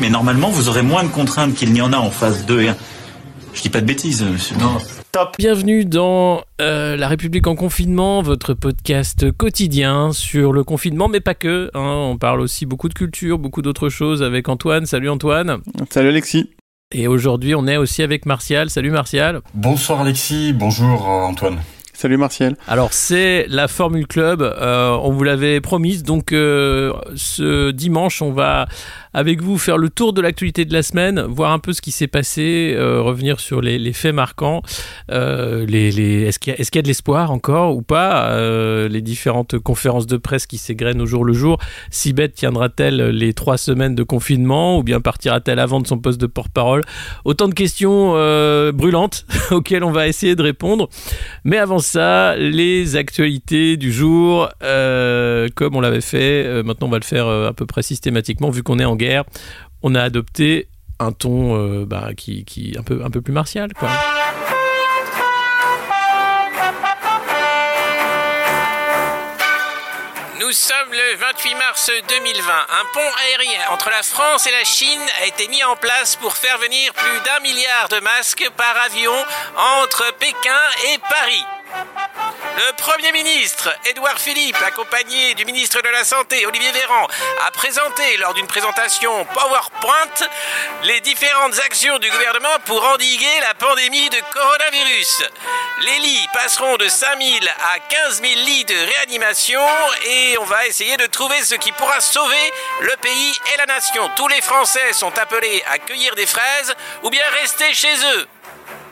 Mais 0.00 0.10
normalement, 0.10 0.48
vous 0.48 0.68
aurez 0.68 0.82
moins 0.82 1.02
de 1.02 1.08
contraintes 1.08 1.54
qu'il 1.54 1.72
n'y 1.72 1.80
en 1.80 1.92
a 1.92 1.96
en 1.96 2.10
phase 2.10 2.46
2 2.46 2.62
et 2.62 2.68
1. 2.68 2.76
Je 3.52 3.62
dis 3.62 3.68
pas 3.68 3.80
de 3.80 3.86
bêtises, 3.86 4.22
monsieur. 4.22 4.56
Non. 4.58 4.78
Top. 5.10 5.34
Bienvenue 5.38 5.84
dans 5.84 6.42
euh, 6.60 6.96
La 6.96 7.08
République 7.08 7.46
en 7.48 7.56
confinement, 7.56 8.22
votre 8.22 8.54
podcast 8.54 9.32
quotidien 9.32 10.12
sur 10.12 10.52
le 10.52 10.62
confinement, 10.62 11.08
mais 11.08 11.20
pas 11.20 11.34
que. 11.34 11.70
Hein. 11.74 12.10
on 12.10 12.16
parle 12.16 12.40
aussi 12.40 12.66
beaucoup 12.66 12.88
de 12.88 12.94
culture, 12.94 13.38
beaucoup 13.38 13.62
d'autres 13.62 13.88
choses 13.88 14.22
avec 14.22 14.48
Antoine. 14.48 14.86
Salut 14.86 15.10
Antoine. 15.10 15.58
Salut 15.90 16.10
Alexis. 16.10 16.50
Et 16.92 17.08
aujourd'hui, 17.08 17.54
on 17.56 17.66
est 17.66 17.76
aussi 17.76 18.02
avec 18.02 18.24
Martial. 18.24 18.70
Salut 18.70 18.90
Martial. 18.90 19.40
Bonsoir 19.54 20.02
Alexis, 20.02 20.52
bonjour 20.52 21.08
euh, 21.08 21.24
Antoine. 21.24 21.58
Salut 21.98 22.16
Martial. 22.16 22.54
Alors 22.68 22.92
c'est 22.92 23.46
la 23.48 23.66
Formule 23.66 24.06
Club, 24.06 24.40
euh, 24.40 24.96
on 25.02 25.10
vous 25.10 25.24
l'avait 25.24 25.60
promise, 25.60 26.04
donc 26.04 26.28
ce 26.30 27.72
dimanche 27.72 28.22
on 28.22 28.30
va 28.30 28.68
avec 29.18 29.42
vous 29.42 29.58
faire 29.58 29.78
le 29.78 29.90
tour 29.90 30.12
de 30.12 30.20
l'actualité 30.20 30.64
de 30.64 30.72
la 30.72 30.82
semaine, 30.82 31.20
voir 31.20 31.52
un 31.52 31.58
peu 31.58 31.72
ce 31.72 31.80
qui 31.80 31.90
s'est 31.90 32.06
passé, 32.06 32.74
euh, 32.76 33.02
revenir 33.02 33.40
sur 33.40 33.60
les, 33.60 33.92
faits 33.92 34.14
marquants. 34.14 34.62
Euh, 35.10 35.66
Est-ce 35.66 36.38
qu'il 36.38 36.54
y, 36.54 36.78
a 36.78 36.82
de 36.82 36.86
l'espoir 36.86 37.32
encore 37.32 37.76
ou 37.76 37.82
pas 37.82 38.30
euh, 38.30 38.88
Les 38.88 39.00
différentes 39.00 39.58
conférences 39.58 40.06
de 40.06 40.18
presse 40.18 40.46
qui 40.46 40.58
s'égrènent 40.58 41.00
au 41.00 41.06
jour 41.06 41.24
le 41.24 41.32
jour. 41.32 41.58
Sibeth 41.90 42.34
tiendra-t-elle 42.34 43.08
les 43.08 43.32
trois 43.34 43.56
semaines 43.56 43.94
de 43.94 44.02
confinement 44.02 44.78
ou 44.78 44.82
bien 44.82 45.00
partira-t-elle 45.00 45.58
avant 45.58 45.80
de 45.80 45.86
son 45.86 45.98
poste 45.98 46.20
de 46.20 46.26
porte-parole? 46.26 46.82
Autant 47.24 47.48
de 47.48 47.54
questions 47.54 48.12
brûlantes 48.72 49.26
auxquelles 49.50 49.84
on 49.84 49.90
va 49.90 50.06
essayer 50.06 50.36
de 50.36 50.42
répondre. 50.42 50.88
Mais 51.44 51.58
avant 51.58 51.78
ça, 51.88 52.36
les 52.36 52.96
actualités 52.96 53.76
du 53.76 53.92
jour, 53.92 54.48
comme 54.60 55.76
on 55.76 55.80
l'avait 55.80 56.00
fait, 56.00 56.62
maintenant 56.62 56.86
on 56.86 56.90
va 56.90 56.98
le 56.98 57.04
faire 57.04 57.28
à 57.28 57.52
peu 57.52 57.66
près 57.66 57.82
systématiquement 57.82 58.50
vu 58.50 58.62
qu'on 58.62 58.78
est 58.78 58.84
en 58.84 58.96
guerre, 58.96 59.24
on 59.82 59.94
a 59.94 60.02
adopté 60.02 60.68
un 61.00 61.12
ton 61.12 61.56
euh, 61.56 61.84
bah, 61.86 62.10
qui, 62.16 62.44
qui 62.44 62.74
un 62.78 62.82
peu 62.82 63.02
un 63.04 63.10
peu 63.10 63.20
plus 63.20 63.32
martial 63.32 63.72
quoi. 63.74 63.88
Nous 70.40 70.52
sommes 70.52 70.92
le 70.92 71.16
28 71.18 71.54
mars 71.56 71.90
2020. 72.08 72.40
Un 72.40 72.84
pont 72.94 73.00
aérien 73.00 73.60
entre 73.70 73.90
la 73.90 74.02
France 74.02 74.46
et 74.46 74.50
la 74.50 74.64
Chine 74.64 75.00
a 75.22 75.26
été 75.26 75.46
mis 75.48 75.62
en 75.62 75.76
place 75.76 76.16
pour 76.16 76.36
faire 76.36 76.56
venir 76.58 76.94
plus 76.94 77.20
d'un 77.24 77.40
milliard 77.42 77.88
de 77.90 78.00
masques 78.00 78.48
par 78.56 78.74
avion 78.86 79.12
entre 79.82 80.04
Pékin 80.18 80.62
et 80.94 80.98
Paris. 80.98 81.57
Le 82.58 82.72
Premier 82.72 83.12
ministre, 83.12 83.72
Édouard 83.84 84.18
Philippe, 84.18 84.60
accompagné 84.66 85.34
du 85.34 85.44
ministre 85.44 85.80
de 85.80 85.88
la 85.90 86.02
Santé, 86.02 86.44
Olivier 86.44 86.72
Véran, 86.72 87.06
a 87.46 87.52
présenté 87.52 88.16
lors 88.16 88.34
d'une 88.34 88.48
présentation 88.48 89.24
PowerPoint 89.26 90.26
les 90.82 91.00
différentes 91.00 91.56
actions 91.60 92.00
du 92.00 92.10
gouvernement 92.10 92.58
pour 92.64 92.84
endiguer 92.84 93.40
la 93.42 93.54
pandémie 93.54 94.10
de 94.10 94.20
coronavirus. 94.32 95.22
Les 95.82 95.98
lits 96.00 96.28
passeront 96.32 96.76
de 96.78 96.88
5 96.88 97.22
000 97.22 97.38
à 97.74 97.78
15 97.78 98.22
000 98.22 98.34
lits 98.40 98.64
de 98.64 98.74
réanimation 98.74 99.62
et 100.04 100.36
on 100.40 100.44
va 100.44 100.66
essayer 100.66 100.96
de 100.96 101.06
trouver 101.06 101.40
ce 101.44 101.54
qui 101.54 101.70
pourra 101.70 102.00
sauver 102.00 102.52
le 102.80 102.96
pays 103.00 103.38
et 103.54 103.58
la 103.58 103.66
nation. 103.66 104.10
Tous 104.16 104.26
les 104.26 104.42
Français 104.42 104.92
sont 104.94 105.16
appelés 105.16 105.62
à 105.70 105.78
cueillir 105.78 106.16
des 106.16 106.26
fraises 106.26 106.74
ou 107.04 107.10
bien 107.10 107.22
rester 107.40 107.72
chez 107.72 107.94
eux. 108.16 108.26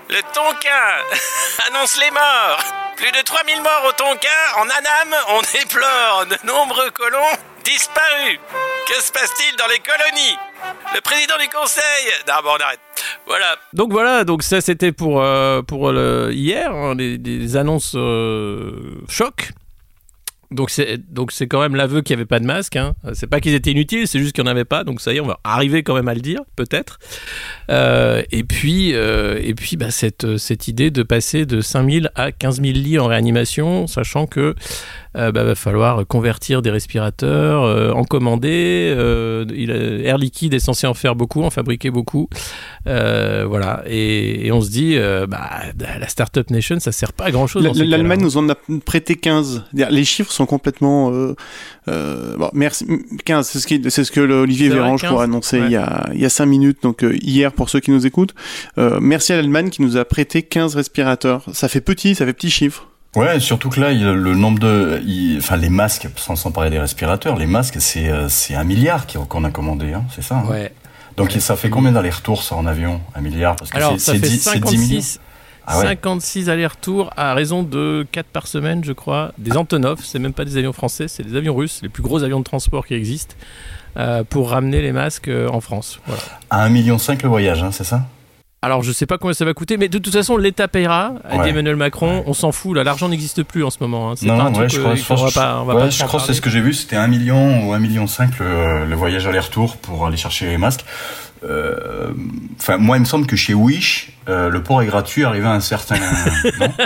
Le 0.09 0.23
Tonkin 0.33 0.87
annonce 1.69 1.99
les 1.99 2.11
morts. 2.11 2.63
Plus 2.97 3.11
de 3.11 3.23
3000 3.25 3.61
morts 3.63 3.85
au 3.89 3.93
Tonkin. 3.93 4.29
En 4.57 4.63
Annam, 4.63 5.15
on 5.31 5.41
déplore 5.41 6.27
de 6.31 6.47
nombreux 6.47 6.91
colons 6.91 7.37
disparus. 7.65 8.39
Que 8.87 8.95
se 9.03 9.11
passe-t-il 9.11 9.57
dans 9.57 9.67
les 9.67 9.81
colonies? 9.81 10.39
Le 10.95 11.01
président 11.01 11.37
du 11.39 11.49
conseil... 11.49 11.83
Non, 12.29 12.35
bon, 12.43 12.51
on 12.57 12.63
arrête. 12.63 12.81
Voilà. 13.27 13.57
Donc 13.73 13.91
voilà, 13.93 14.25
donc 14.25 14.45
ça 14.45 14.61
c'était 14.61 14.93
pour, 14.93 15.21
euh, 15.21 15.63
pour 15.63 15.93
hier, 16.31 16.73
hein, 16.73 16.95
les, 16.97 17.57
annonces 17.57 17.95
euh. 17.97 19.03
Donc 20.57 20.71
c'est 20.71 20.99
donc 21.13 21.31
quand 21.49 21.61
même 21.61 21.77
l'aveu 21.77 22.01
qu'il 22.01 22.17
n'y 22.17 22.21
avait 22.21 22.27
pas 22.27 22.41
de 22.41 22.47
masque. 22.47 22.77
Hein. 22.77 22.95
C'est 23.13 23.29
pas 23.29 23.41
qu'ils 23.41 23.55
étaient 23.55 23.71
inutiles, 23.71 24.09
c'est 24.09 24.19
juste 24.19 24.35
qu'il 24.35 24.43
n'y 24.43 24.49
en 24.49 24.53
avait 24.53 24.65
pas. 24.65 24.83
Donc 24.83 25.01
ça 25.01 25.13
y 25.13 25.17
est, 25.17 25.21
on 25.21 25.27
va 25.27 25.39
arriver 25.45 25.83
quand 25.83 25.95
même 25.95 26.09
à 26.09 26.15
le 26.15 26.21
dire, 26.21 26.41
peut-être. 26.57 26.99
Euh, 27.71 28.23
et 28.33 28.43
puis 28.43 28.95
euh, 28.95 29.39
et 29.43 29.55
puis 29.55 29.77
bah, 29.77 29.91
cette 29.91 30.39
cette 30.39 30.67
idée 30.67 30.91
de 30.91 31.03
passer 31.03 31.47
de 31.47 31.61
5000 31.61 32.11
à 32.15 32.33
15 32.33 32.63
000 32.63 32.73
lits 32.73 32.99
en 32.99 33.07
réanimation, 33.07 33.87
sachant 33.87 34.27
que 34.27 34.41
euh, 34.41 34.55
bah, 35.17 35.45
va 35.45 35.55
falloir 35.55 36.07
convertir 36.07 36.63
des 36.63 36.71
respirateurs, 36.71 37.65
euh, 37.65 37.91
en 37.93 38.05
commander. 38.05 38.95
Euh, 38.97 40.03
Air 40.05 40.19
Liquide 40.19 40.55
est 40.55 40.59
censé 40.59 40.87
en 40.87 40.95
faire 40.95 41.17
beaucoup, 41.17 41.43
en 41.43 41.51
fabriquer 41.51 41.91
beaucoup. 41.91 42.29
voilà. 42.85 43.83
Et, 43.87 44.51
on 44.53 44.61
se 44.61 44.71
dit, 44.71 44.97
bah, 45.29 45.51
la 45.79 46.09
Startup 46.09 46.49
Nation, 46.51 46.81
ça 46.81 46.93
sert 46.93 47.13
pas 47.13 47.25
à 47.25 47.31
grand 47.31 47.47
chose. 47.47 47.65
L'Allemagne 47.77 48.21
nous 48.21 48.37
en 48.37 48.49
a 48.49 48.55
prêté 48.85 49.17
15. 49.17 49.65
Les 49.73 50.05
chiffres 50.05 50.33
sont 50.33 50.47
complètement. 50.47 51.11
bon, 51.87 52.51
merci. 52.53 52.87
15, 53.25 53.49
c'est 53.49 53.59
ce, 53.59 53.67
qui, 53.67 53.83
c'est 53.89 54.05
ce 54.05 54.13
que 54.13 54.21
Olivier 54.21 54.69
Véran, 54.69 54.97
je 54.97 55.07
crois, 55.07 55.23
a 55.23 55.25
annoncé 55.25 55.59
il, 55.59 55.71
y 55.71 55.77
a, 55.77 56.09
il 56.15 56.21
y 56.21 56.25
a 56.25 56.31
5 56.31 56.47
minutes, 56.47 56.79
donc 56.83 57.05
hier 57.23 57.53
pour 57.53 57.69
ceux 57.69 57.81
qui 57.81 57.91
nous 57.91 58.07
écoutent. 58.07 58.35
merci 59.01 59.33
à 59.33 59.37
l'Allemagne 59.37 59.71
qui 59.71 59.83
nous 59.83 59.97
a 59.97 60.05
prêté 60.05 60.43
15 60.43 60.75
respirateurs. 60.77 61.45
Ça 61.53 61.69
fait 61.69 61.81
petit, 61.81 62.15
ça 62.15 62.27
fait 62.27 62.33
petit 62.33 62.51
chiffre. 62.51 62.89
Ouais, 63.17 63.41
surtout 63.41 63.71
que 63.71 63.81
là, 63.81 63.93
le 63.93 64.35
nombre 64.35 64.59
de, 64.59 65.03
enfin 65.39 65.57
les 65.57 65.71
masques, 65.71 66.07
sans, 66.17 66.51
parler 66.51 66.71
des 66.71 66.79
respirateurs, 66.79 67.37
les 67.37 67.47
masques, 67.47 67.81
c'est 67.81 68.09
euh, 68.09 68.29
c'est 68.29 68.55
un 68.55 68.65
milliard 68.65 69.07
qu'on 69.29 69.43
a 69.45 69.51
commandé, 69.51 69.95
hein, 69.95 70.05
c'est 70.15 70.23
ça. 70.23 70.37
Hein 70.37 70.51
ouais. 70.51 70.73
Donc 71.17 71.33
ça 71.33 71.57
fait 71.57 71.71
combien 71.71 71.93
d'allers-retours 71.93 72.43
ça 72.43 72.57
en 72.57 72.67
avion, 72.67 73.01
un 73.15 73.23
milliard? 73.23 73.57
Parce 73.57 73.71
que 73.71 73.77
Alors 73.79 73.99
ça 73.99 74.13
fait 74.13 74.21
10, 74.21 74.43
56, 74.43 75.21
ah 75.67 75.79
ouais. 75.79 75.85
56 75.87 76.51
allers-retours 76.51 77.11
à 77.17 77.33
raison 77.33 77.63
de 77.63 78.07
4 78.13 78.27
par 78.27 78.47
semaine, 78.47 78.85
je 78.85 78.93
crois. 78.93 79.33
Des 79.39 79.57
Antonov, 79.57 80.01
c'est 80.05 80.19
même 80.19 80.35
pas 80.35 80.45
des 80.45 80.59
avions 80.59 80.75
français, 80.75 81.09
c'est 81.09 81.23
des 81.23 81.37
avions 81.37 81.55
russes, 81.55 81.81
les 81.83 81.89
plus 81.89 82.03
gros 82.03 82.23
avions 82.23 82.39
de 82.39 82.45
transport 82.45 82.87
qui 82.87 82.93
existent, 82.93 83.35
euh, 83.97 84.25
pour 84.25 84.51
ramener 84.51 84.83
les 84.83 84.93
masques 84.93 85.29
euh, 85.29 85.49
en 85.49 85.61
France. 85.63 86.01
Voilà. 86.07 86.23
À 86.51 86.69
1,5 86.69 86.71
million 86.71 86.99
le 87.23 87.29
voyage, 87.29 87.63
hein, 87.63 87.73
c'est 87.73 87.85
ça? 87.85 88.07
Alors 88.63 88.83
je 88.83 88.91
sais 88.91 89.07
pas 89.07 89.19
combien 89.19 89.35
ça 89.35 89.45
va 89.45 89.55
coûter, 89.55 89.77
mais 89.77 89.89
de 89.89 89.99
toute 89.99 90.13
façon 90.13 90.37
l'État 90.37 90.67
payera. 90.67 91.15
Dit 91.43 91.51
Emmanuel 91.51 91.77
Macron, 91.77 92.25
on 92.27 92.33
s'en 92.33 92.53
fout. 92.53 92.75
Là, 92.75 92.85
l'argent 92.85 93.09
n'existe 93.09 93.43
plus 93.43 93.63
en 93.63 93.71
ce 93.71 93.79
moment. 93.81 94.11
Hein. 94.11 94.15
C'est 94.17 94.27
non, 94.27 94.39
pas 94.39 94.45
un 94.45 94.69
je 94.69 94.81
crois, 94.81 94.95
je, 94.95 95.35
pas, 95.35 95.91
je 95.91 96.05
crois 96.05 96.21
que 96.21 96.27
c'est 96.27 96.35
ce 96.35 96.41
que 96.41 96.51
j'ai 96.51 96.61
vu. 96.61 96.73
C'était 96.75 96.97
1 96.97 97.07
million 97.07 97.67
ou 97.69 97.73
1 97.73 97.79
million 97.79 98.07
5 98.07 98.39
le, 98.39 98.87
le 98.87 98.97
voyage 98.97 99.27
aller-retour 99.27 99.77
pour 99.77 100.07
aller 100.07 100.17
chercher 100.17 100.47
les 100.47 100.59
masques. 100.59 100.85
Euh, 101.45 102.11
enfin, 102.59 102.79
moi, 102.79 102.97
il 102.97 103.01
me 103.01 103.05
semble 103.05 103.27
que 103.27 103.37
chez 103.37 103.55
Wish, 103.55 104.13
euh, 104.29 104.49
le 104.49 104.63
port 104.63 104.83
est 104.83 104.87
gratuit 104.87 105.25
arrivé 105.25 105.47
à 105.47 105.53
un 105.53 105.61
certain. 105.61 105.97
non? 106.59 106.69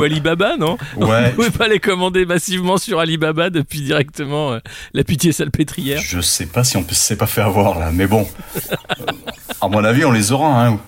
ou 0.00 0.02
Alibaba, 0.04 0.56
non 0.56 0.76
Ouais. 0.96 1.30
Vous 1.36 1.36
pouvez 1.36 1.50
pas 1.50 1.68
les 1.68 1.80
commander 1.80 2.26
massivement 2.26 2.78
sur 2.78 2.98
Alibaba 2.98 3.50
depuis 3.50 3.82
directement 3.82 4.52
euh, 4.52 4.58
la 4.94 5.04
pitié 5.04 5.32
salpêtrière. 5.32 6.00
Je 6.02 6.20
sais 6.20 6.46
pas 6.46 6.64
si 6.64 6.76
on 6.76 6.84
s'est 6.90 7.16
pas 7.16 7.26
fait 7.26 7.42
avoir 7.42 7.78
là, 7.78 7.90
mais 7.92 8.06
bon. 8.06 8.26
à 9.60 9.68
mon 9.68 9.84
avis, 9.84 10.04
on 10.04 10.12
les 10.12 10.32
aura, 10.32 10.66
hein. 10.66 10.80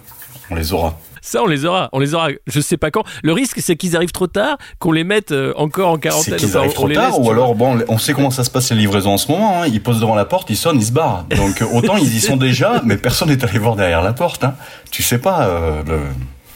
On 0.51 0.55
les 0.55 0.73
aura. 0.73 0.99
Ça, 1.25 1.41
on 1.41 1.47
les 1.47 1.65
aura. 1.65 1.89
On 1.93 2.01
les 2.01 2.15
aura. 2.15 2.31
Je 2.49 2.61
sais 2.61 2.77
pas 2.77 2.91
quand. 2.91 3.05
Le 3.23 3.33
risque, 3.33 3.61
c'est 3.61 3.77
qu'ils 3.77 3.95
arrivent 3.95 4.13
trop 4.13 4.27
tard, 4.27 4.59
qu'on 4.81 4.91
les 4.91 5.05
mette 5.05 5.31
euh, 5.31 5.55
encore 5.57 5.91
en 5.91 5.97
quarantaine. 5.97 6.35
C'est 6.37 6.45
qu'ils 6.45 6.57
arrivent 6.57 6.75
trop 6.75 6.89
tard, 6.89 7.21
ou 7.21 7.31
alors, 7.31 7.55
bon, 7.55 7.79
on 7.89 7.97
sait 7.97 8.13
comment 8.13 8.33
ça 8.33 8.43
se 8.43 8.51
passe 8.51 8.71
les 8.71 8.77
livraisons 8.77 9.13
en 9.13 9.19
ce 9.19 9.31
moment. 9.31 9.63
Hein. 9.63 9.69
Ils 9.69 9.81
posent 9.81 10.01
devant 10.01 10.17
la 10.17 10.25
porte, 10.25 10.51
ils 10.51 10.57
sonnent, 10.57 10.81
ils 10.81 10.87
se 10.87 10.93
barrent. 10.93 11.25
Donc, 11.37 11.63
autant 11.73 11.97
ils 11.97 12.17
y 12.17 12.21
sont 12.21 12.37
déjà, 12.37 12.83
mais 12.85 12.97
personne 12.97 13.29
n'est 13.29 13.45
allé 13.45 13.59
voir 13.59 13.77
derrière 13.77 14.03
la 14.03 14.13
porte. 14.13 14.43
Hein. 14.43 14.55
Tu 14.91 15.03
sais 15.03 15.19
pas. 15.19 15.47
Euh, 15.47 15.83
le 15.87 16.01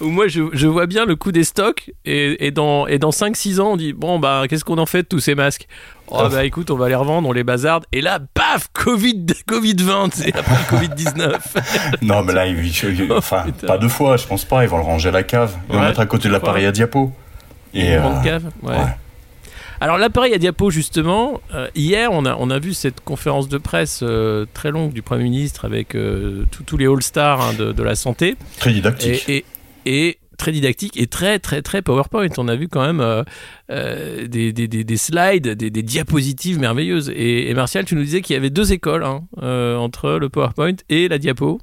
moi 0.01 0.29
je, 0.29 0.43
je, 0.53 0.67
vois 0.67 0.87
bien 0.87 1.07
le 1.07 1.17
coût 1.17 1.33
des 1.33 1.45
stocks 1.45 1.91
et, 2.05 2.47
et 2.47 2.51
dans, 2.51 2.87
et 2.87 2.99
dans 2.99 3.11
5-6 3.11 3.61
ans 3.61 3.73
on 3.73 3.77
dit 3.77 3.93
bon 3.93 4.19
bah 4.19 4.45
qu'est-ce 4.49 4.65
qu'on 4.65 4.79
en 4.79 4.87
fait 4.87 5.03
de 5.03 5.09
tous 5.09 5.21
ces 5.21 5.35
masques? 5.35 5.67
Oh 6.09 6.29
bah 6.31 6.45
écoute 6.45 6.71
on 6.71 6.77
va 6.77 6.89
les 6.89 6.95
revendre, 6.95 7.29
on 7.29 7.33
les 7.33 7.45
bazarde. 7.45 7.85
Et 7.93 8.01
là 8.01 8.21
paf 8.35 8.69
Covid, 8.73 9.27
Covid-20 9.49 10.11
c'est 10.13 10.37
après 10.37 10.77
Covid-19 10.77 11.39
Non 12.03 12.23
mais 12.23 12.33
là 12.33 12.47
il, 12.47 13.13
enfin 13.13 13.47
pas 13.67 13.79
deux 13.79 13.89
fois 13.89 14.17
je 14.17 14.27
pense 14.27 14.45
pas 14.45 14.65
ils 14.65 14.69
vont 14.69 14.79
le 14.79 14.85
ranger 14.85 15.09
à 15.09 15.13
la 15.13 15.23
cave. 15.23 15.57
Ils 15.69 15.75
vont 15.75 15.81
le 15.81 15.89
mettre 15.89 16.01
à 16.01 16.07
côté 16.07 16.29
de 16.29 16.33
l'appareil 16.33 16.67
à 16.67 16.73
diapo. 16.73 17.13
Et, 17.75 17.97
euh, 17.97 18.23
cave 18.23 18.45
ouais. 18.63 18.77
Alors 19.81 19.99
l'appareil 19.99 20.33
à 20.33 20.39
diapo 20.39 20.71
justement, 20.71 21.41
hier 21.75 22.11
on 22.13 22.25
a, 22.25 22.37
on 22.39 22.51
a 22.51 22.59
vu 22.59 22.75
cette 22.75 23.01
conférence 23.01 23.49
de 23.49 23.59
presse 23.59 24.05
très 24.55 24.71
longue 24.71 24.93
du 24.93 25.03
Premier 25.03 25.25
ministre 25.25 25.65
avec 25.65 25.97
tous 26.67 26.77
les 26.77 26.87
all-stars 26.87 27.41
hein, 27.41 27.53
de, 27.55 27.83
la 27.83 27.95
santé. 27.95 28.37
Très 28.59 28.73
didactique. 28.73 29.29
et, 29.29 29.39
et 29.39 29.45
très 30.37 30.53
didactique 30.53 30.99
et 31.01 31.07
très 31.07 31.39
très 31.39 31.63
très 31.63 31.83
PowerPoint. 31.83 32.29
On 32.39 32.49
a 32.49 32.57
vu 32.57 32.69
quand 32.69 32.85
même 32.85 33.01
euh, 33.01 33.25
euh, 33.71 34.27
des, 34.27 34.53
des, 34.53 34.69
des, 34.69 34.97
slides, 34.97 35.49
des, 35.49 35.83
diapositives 35.83 36.59
merveilleuses. 36.59 37.13
Et, 37.15 37.53
Martial, 37.55 37.85
tu 37.85 37.95
nous 37.95 38.03
disais 38.03 38.21
qu'il 38.21 38.35
y 38.35 38.37
avait 38.37 38.51
deux 38.51 38.73
écoles 38.73 39.05
hein, 39.05 39.25
euh, 39.43 39.77
entre 39.77 40.13
le 40.13 40.29
PowerPoint 40.29 40.77
et 40.89 41.09
la 41.09 41.19
diapo. 41.19 41.61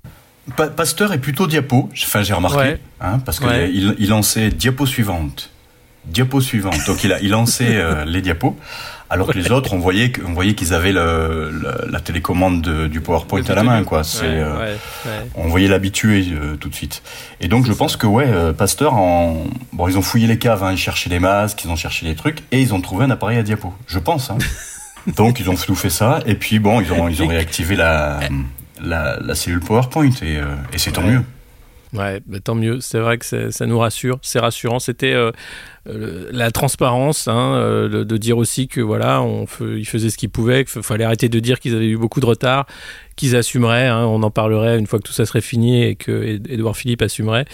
Pasteur 0.75 1.13
est 1.13 1.19
plutôt 1.19 1.47
diapo, 1.47 1.89
enfin 1.93 2.21
j'ai 2.21 2.33
remarqué, 2.33 2.75
hein, 2.99 3.19
parce 3.19 3.39
qu'il 3.39 3.95
il 3.97 4.09
lançait 4.09 4.49
diapo 4.49 4.85
suivante, 4.85 5.49
diapo 6.03 6.41
suivante. 6.41 6.85
Donc 6.85 7.05
il 7.05 7.13
a 7.13 7.21
il 7.21 7.29
lançait 7.29 8.05
les 8.05 8.21
diapos. 8.21 8.57
Alors 9.13 9.27
que 9.27 9.37
les 9.37 9.51
autres, 9.51 9.73
on 9.73 9.77
voyait, 9.77 10.11
on 10.25 10.33
voyait 10.33 10.55
qu'ils 10.55 10.73
avaient 10.73 10.91
le, 10.91 11.51
la 11.87 11.99
télécommande 11.99 12.87
du 12.87 12.99
PowerPoint 12.99 13.43
à 13.47 13.53
la 13.53 13.61
main, 13.61 13.83
quoi. 13.83 14.03
C'est, 14.03 14.25
euh, 14.25 14.75
on 15.35 15.49
voyait 15.49 15.67
l'habitué 15.67 16.25
euh, 16.31 16.55
tout 16.55 16.67
de 16.67 16.73
suite. 16.73 17.03
Et 17.39 17.47
donc, 17.47 17.67
je 17.67 17.73
pense 17.73 17.95
que 17.95 18.07
ouais, 18.07 18.25
euh, 18.27 18.53
Pasteur, 18.53 18.95
en... 18.95 19.43
bon, 19.71 19.87
ils 19.87 19.99
ont 19.99 20.01
fouillé 20.01 20.25
les 20.25 20.39
caves, 20.39 20.63
hein, 20.63 20.71
ils 20.71 20.79
cherchaient 20.79 21.11
les 21.11 21.19
masques, 21.19 21.63
ils 21.63 21.69
ont 21.69 21.75
cherché 21.75 22.07
les 22.07 22.15
trucs, 22.15 22.39
et 22.51 22.59
ils 22.59 22.73
ont 22.73 22.81
trouvé 22.81 23.05
un 23.05 23.11
appareil 23.11 23.37
à 23.37 23.43
diapo. 23.43 23.71
Je 23.85 23.99
pense. 23.99 24.31
Hein. 24.31 24.39
donc, 25.15 25.39
ils 25.39 25.47
ont 25.47 25.55
fait 25.55 25.91
ça, 25.91 26.21
et 26.25 26.33
puis 26.33 26.57
bon, 26.57 26.81
ils 26.81 26.91
ont, 26.91 27.07
ils 27.07 27.21
ont 27.21 27.27
réactivé 27.27 27.75
la, 27.75 28.19
la, 28.81 29.19
la 29.19 29.35
cellule 29.35 29.59
PowerPoint, 29.59 30.09
et, 30.23 30.39
et 30.73 30.77
c'est 30.77 30.91
tant 30.91 31.03
mieux. 31.03 31.21
Ouais, 31.93 32.21
bah, 32.25 32.39
tant 32.39 32.55
mieux. 32.55 32.81
C'est 32.81 32.99
vrai 32.99 33.17
que 33.17 33.51
ça 33.51 33.65
nous 33.65 33.77
rassure. 33.77 34.17
C'est 34.23 34.39
rassurant. 34.39 34.79
C'était 34.79 35.13
euh, 35.13 35.31
euh, 35.87 36.27
la 36.31 36.49
transparence, 36.51 37.27
hein, 37.27 37.55
euh, 37.55 38.03
de, 38.03 38.17
dire 38.17 38.37
aussi 38.37 38.67
que 38.67 38.81
voilà, 38.81 39.21
on 39.21 39.45
faisaient 39.45 40.09
ce 40.09 40.17
qu'ils 40.17 40.31
pouvaient, 40.31 40.65
qu'il 40.65 40.81
fallait 40.81 41.03
arrêter 41.03 41.29
de 41.29 41.39
dire 41.39 41.59
qu'ils 41.59 41.75
avaient 41.75 41.87
eu 41.87 41.97
beaucoup 41.97 42.19
de 42.19 42.25
retard, 42.25 42.65
qu'ils 43.15 43.35
assumeraient. 43.35 43.87
Hein, 43.87 44.05
on 44.05 44.23
en 44.23 44.31
parlerait 44.31 44.79
une 44.79 44.87
fois 44.87 44.99
que 44.99 45.03
tout 45.03 45.13
ça 45.13 45.25
serait 45.25 45.41
fini 45.41 45.83
et 45.83 45.95
que 45.95 46.39
Edouard 46.49 46.75
Philippe 46.75 47.03
assumerait. 47.03 47.45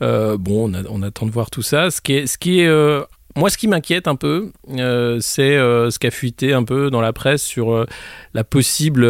bon, 0.00 0.38
on, 0.72 0.84
on, 0.88 1.02
attend 1.02 1.26
de 1.26 1.30
voir 1.30 1.50
tout 1.50 1.62
ça. 1.62 1.90
Ce 1.90 2.00
qui 2.00 2.14
est 2.60 3.04
moi, 3.36 3.50
ce 3.50 3.58
qui 3.58 3.66
m'inquiète 3.66 4.06
un 4.06 4.14
peu, 4.14 4.52
euh, 4.70 5.18
c'est 5.20 5.56
euh, 5.56 5.90
ce 5.90 5.98
qu'a 5.98 6.12
fuité 6.12 6.52
un 6.52 6.62
peu 6.62 6.88
dans 6.90 7.00
la 7.00 7.12
presse 7.12 7.42
sur 7.42 7.72
euh, 7.72 7.86
la 8.32 8.44
possible 8.44 9.08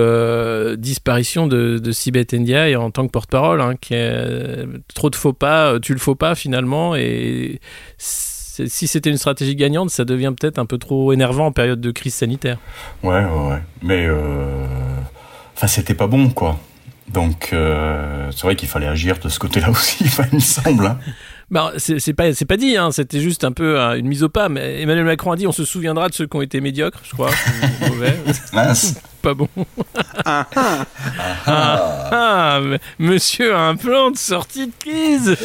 disparition 0.78 1.46
de, 1.46 1.78
de 1.78 1.92
Sibeth 1.92 2.32
Ndiaye 2.32 2.76
en 2.76 2.90
tant 2.90 3.06
que 3.06 3.12
porte-parole, 3.12 3.60
hein, 3.60 3.74
qui 3.78 3.94
est 3.94 4.64
trop 4.94 5.10
de 5.10 5.16
faux 5.16 5.34
pas, 5.34 5.78
tu 5.80 5.92
le 5.92 5.98
faux 5.98 6.14
pas 6.14 6.34
finalement, 6.34 6.96
et 6.96 7.60
si 7.98 8.86
c'était 8.86 9.10
une 9.10 9.18
stratégie 9.18 9.56
gagnante, 9.56 9.90
ça 9.90 10.04
devient 10.06 10.32
peut-être 10.38 10.58
un 10.58 10.66
peu 10.66 10.78
trop 10.78 11.12
énervant 11.12 11.46
en 11.46 11.52
période 11.52 11.80
de 11.80 11.90
crise 11.90 12.14
sanitaire. 12.14 12.58
Ouais, 13.02 13.24
ouais, 13.24 13.48
ouais. 13.48 13.62
mais 13.82 14.08
enfin, 15.54 15.66
c'était 15.66 15.94
pas 15.94 16.06
bon, 16.06 16.30
quoi. 16.30 16.58
Donc, 17.08 17.48
c'est 17.50 18.42
vrai 18.42 18.56
qu'il 18.56 18.68
fallait 18.68 18.88
agir 18.88 19.18
de 19.18 19.28
ce 19.28 19.38
côté-là 19.38 19.70
aussi, 19.70 20.04
il 20.04 20.36
me 20.36 20.40
semble. 20.40 20.86
Hein. 20.86 20.98
Bah, 21.50 21.72
c'est 21.76 22.12
pas, 22.14 22.30
pas 22.48 22.56
dit, 22.56 22.76
hein. 22.76 22.90
c'était 22.90 23.20
juste 23.20 23.44
un 23.44 23.52
peu 23.52 23.78
euh, 23.78 23.98
une 23.98 24.06
mise 24.06 24.22
au 24.22 24.28
pas. 24.28 24.48
Mais 24.48 24.82
Emmanuel 24.82 25.04
Macron 25.04 25.32
a 25.32 25.36
dit 25.36 25.46
on 25.46 25.52
se 25.52 25.64
souviendra 25.64 26.08
de 26.08 26.14
ceux 26.14 26.26
qui 26.26 26.36
ont 26.36 26.42
été 26.42 26.60
médiocres, 26.60 27.00
je 27.04 27.12
crois. 27.12 27.30
mauvais. 27.88 28.16
pas 29.22 29.34
bon. 29.34 29.48
Ah, 30.24 30.46
ah. 30.54 30.86
Ah, 31.46 32.60
monsieur 32.98 33.54
a 33.54 33.68
un 33.68 33.76
plan 33.76 34.10
de 34.10 34.16
sortie 34.16 34.66
de 34.66 34.72
crise. 34.78 35.36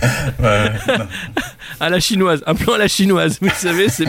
à 1.80 1.90
la 1.90 2.00
chinoise, 2.00 2.42
un 2.46 2.54
plan 2.54 2.74
à 2.74 2.78
la 2.78 2.88
chinoise. 2.88 3.38
Vous 3.40 3.50
savez, 3.50 3.88
c'est 3.88 4.06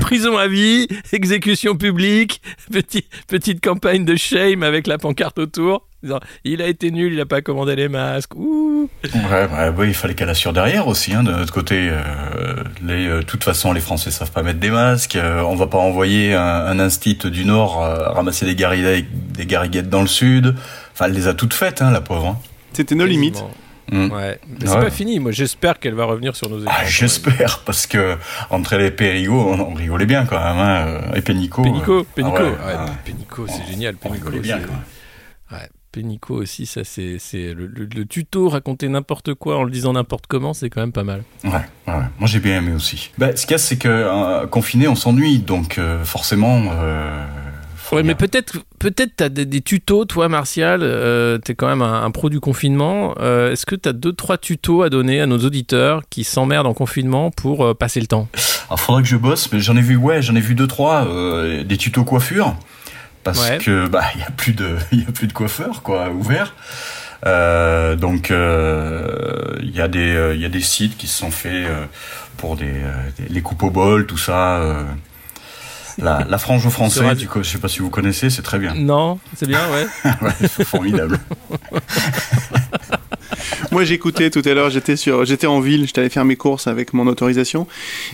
prison 0.00 0.36
à 0.36 0.48
vie, 0.48 0.88
exécution 1.12 1.76
publique, 1.76 2.40
petit, 2.72 3.06
petite 3.28 3.62
campagne 3.62 4.04
de 4.04 4.16
shame 4.16 4.62
avec 4.62 4.86
la 4.86 4.98
pancarte 4.98 5.38
autour. 5.38 5.86
Il 6.44 6.62
a 6.62 6.66
été 6.66 6.90
nul, 6.90 7.12
il 7.12 7.18
n'a 7.18 7.26
pas 7.26 7.42
commandé 7.42 7.76
les 7.76 7.88
masques. 7.88 8.34
Ouh. 8.36 8.88
Ouais, 9.04 9.88
il 9.88 9.94
fallait 9.94 10.14
qu'elle 10.14 10.28
assure 10.28 10.52
derrière 10.52 10.86
aussi. 10.88 11.14
Hein, 11.14 11.22
de 11.22 11.32
notre 11.32 11.52
côté, 11.52 11.88
euh, 11.90 12.62
les, 12.82 13.06
euh, 13.06 13.18
de 13.20 13.22
toute 13.22 13.44
façon, 13.44 13.72
les 13.72 13.80
Français 13.80 14.10
savent 14.10 14.30
pas 14.30 14.42
mettre 14.42 14.60
des 14.60 14.70
masques. 14.70 15.16
Euh, 15.16 15.42
on 15.42 15.54
va 15.54 15.66
pas 15.66 15.78
envoyer 15.78 16.34
un, 16.34 16.40
un 16.40 16.78
instit 16.78 17.14
du 17.16 17.44
Nord 17.44 17.78
ramasser 17.78 18.46
des, 18.46 18.54
des 18.54 19.46
gariguettes 19.46 19.88
dans 19.88 20.02
le 20.02 20.06
Sud. 20.06 20.54
Enfin, 20.92 21.06
elle 21.06 21.14
les 21.14 21.28
a 21.28 21.34
toutes 21.34 21.54
faites, 21.54 21.82
hein, 21.82 21.90
la 21.90 22.00
pauvre. 22.00 22.26
Hein. 22.28 22.38
C'était 22.72 22.94
nos 22.94 23.06
limites. 23.06 23.42
Mm. 23.90 24.10
Ouais, 24.10 24.40
mais 24.48 24.66
c'est 24.66 24.74
pas 24.74 24.90
fini. 24.90 25.18
Moi, 25.20 25.32
j'espère 25.32 25.78
qu'elle 25.78 25.94
va 25.94 26.04
revenir 26.04 26.34
sur 26.36 26.48
nos 26.48 26.60
écrans. 26.60 26.74
Ah, 26.74 26.84
j'espère, 26.86 27.60
parce 27.66 27.86
que 27.86 28.16
entre 28.50 28.76
les 28.76 28.90
Périgo, 28.90 29.34
on, 29.34 29.74
rigolait 29.74 30.06
bien 30.06 30.24
quand 30.24 30.42
même. 30.42 30.58
Hein. 30.58 31.00
Et 31.14 31.20
Pénico. 31.20 31.62
Pénico, 31.62 32.00
euh, 32.00 32.06
Pénico. 32.14 32.42
Ah 32.62 32.86
Pénico, 33.04 33.46
c'est 33.46 33.70
génial. 33.70 33.96
Pénico, 33.96 34.30
bien, 34.30 34.60
quoi. 34.60 35.58
Ouais. 35.58 35.68
Pénico 35.94 36.34
aussi, 36.34 36.66
ça 36.66 36.82
c'est 36.84 37.18
le, 37.32 37.66
le, 37.66 38.04
tuto 38.04 38.48
raconter 38.48 38.88
n'importe 38.88 39.34
quoi 39.34 39.58
en 39.58 39.62
le 39.62 39.70
disant 39.70 39.92
n'importe 39.92 40.26
comment, 40.26 40.52
c'est 40.52 40.68
quand 40.68 40.80
même 40.80 40.92
pas 40.92 41.04
mal. 41.04 41.22
Ouais, 41.44 41.50
ouais, 41.52 41.94
moi 42.18 42.26
j'ai 42.26 42.40
bien 42.40 42.58
aimé 42.58 42.72
aussi. 42.72 43.10
Bah, 43.16 43.36
ce 43.36 43.46
qu'il 43.46 43.52
y 43.52 43.54
a, 43.54 43.58
c'est 43.58 43.76
que 43.76 43.88
euh, 43.88 44.46
confiné, 44.46 44.88
on 44.88 44.96
s'ennuie, 44.96 45.38
donc 45.38 45.78
euh, 45.78 46.04
forcément. 46.04 46.62
Ouais, 47.92 48.02
mais 48.02 48.14
peut-être 48.14 48.58
peut-être 48.78 49.12
t'as 49.16 49.28
des, 49.28 49.46
des, 49.46 49.60
tutos, 49.60 50.04
toi, 50.04 50.28
Martial. 50.28 50.80
Euh, 50.82 51.38
t'es 51.38 51.54
quand 51.54 51.68
même 51.68 51.82
un, 51.82 52.10
pro 52.10 52.28
du 52.28 52.40
confinement. 52.40 53.14
Euh, 53.20 53.52
est-ce 53.52 53.66
que 53.66 53.76
t'as 53.76 53.92
deux 53.92 54.12
trois 54.12 54.38
tutos 54.38 54.82
à 54.82 54.90
donner 54.90 55.20
à 55.20 55.26
nos 55.26 55.38
auditeurs 55.38 56.02
qui 56.10 56.24
s'emmerdent 56.24 56.66
en 56.66 56.74
confinement 56.74 57.30
pour 57.30 57.64
euh, 57.64 57.74
passer 57.74 58.00
le 58.00 58.06
temps? 58.06 58.28
Alors, 58.68 58.80
faudrait 58.80 59.02
que 59.02 59.08
je 59.08 59.16
bosse, 59.16 59.52
mais 59.52 59.60
j'en 59.60 59.76
ai 59.76 59.80
vu, 59.80 59.96
ouais, 59.96 60.22
j'en 60.22 60.34
ai 60.34 60.40
vu 60.40 60.54
deux 60.54 60.66
trois 60.66 61.06
des 61.64 61.76
tutos 61.76 62.04
coiffure 62.04 62.56
parce 63.24 63.50
que 63.58 63.88
bah 63.88 64.04
il 64.14 64.20
y 64.20 64.24
a 64.24 64.30
plus 64.30 64.52
de 64.52 64.76
il 64.92 65.00
y 65.00 65.06
a 65.06 65.12
plus 65.12 65.26
de 65.26 65.32
coiffeurs 65.32 65.82
quoi 65.82 66.10
ouverts. 66.10 66.54
donc 67.24 68.30
il 68.30 69.70
y 69.74 69.80
a 69.80 69.88
des 69.88 70.32
il 70.34 70.40
y 70.40 70.44
a 70.44 70.48
des 70.48 70.60
sites 70.60 70.96
qui 70.96 71.08
se 71.08 71.18
sont 71.18 71.30
faits 71.30 71.66
pour 72.36 72.56
des, 72.56 72.82
les 73.28 73.42
coupes 73.42 73.62
au 73.62 73.70
bol, 73.70 74.06
tout 74.06 74.18
ça 74.18 74.60
la, 75.98 76.24
la 76.28 76.38
frange 76.38 76.68
français, 76.68 77.14
du 77.14 77.28
coup, 77.28 77.42
je 77.42 77.48
sais 77.48 77.58
pas 77.58 77.68
si 77.68 77.80
vous 77.80 77.90
connaissez, 77.90 78.30
c'est 78.30 78.42
très 78.42 78.58
bien. 78.58 78.74
Non, 78.74 79.18
c'est 79.36 79.46
bien, 79.46 79.60
ouais. 79.70 79.86
ouais 80.22 80.48
c'est 80.48 80.64
formidable. 80.64 81.18
Moi, 83.74 83.82
j'écoutais 83.82 84.30
tout 84.30 84.42
à 84.44 84.54
l'heure, 84.54 84.70
j'étais 84.70 84.94
sur, 84.94 85.24
j'étais 85.24 85.48
en 85.48 85.58
ville, 85.58 85.84
j'étais 85.84 86.00
allé 86.00 86.08
faire 86.08 86.24
mes 86.24 86.36
courses 86.36 86.68
avec 86.68 86.92
mon 86.92 87.08
autorisation 87.08 87.66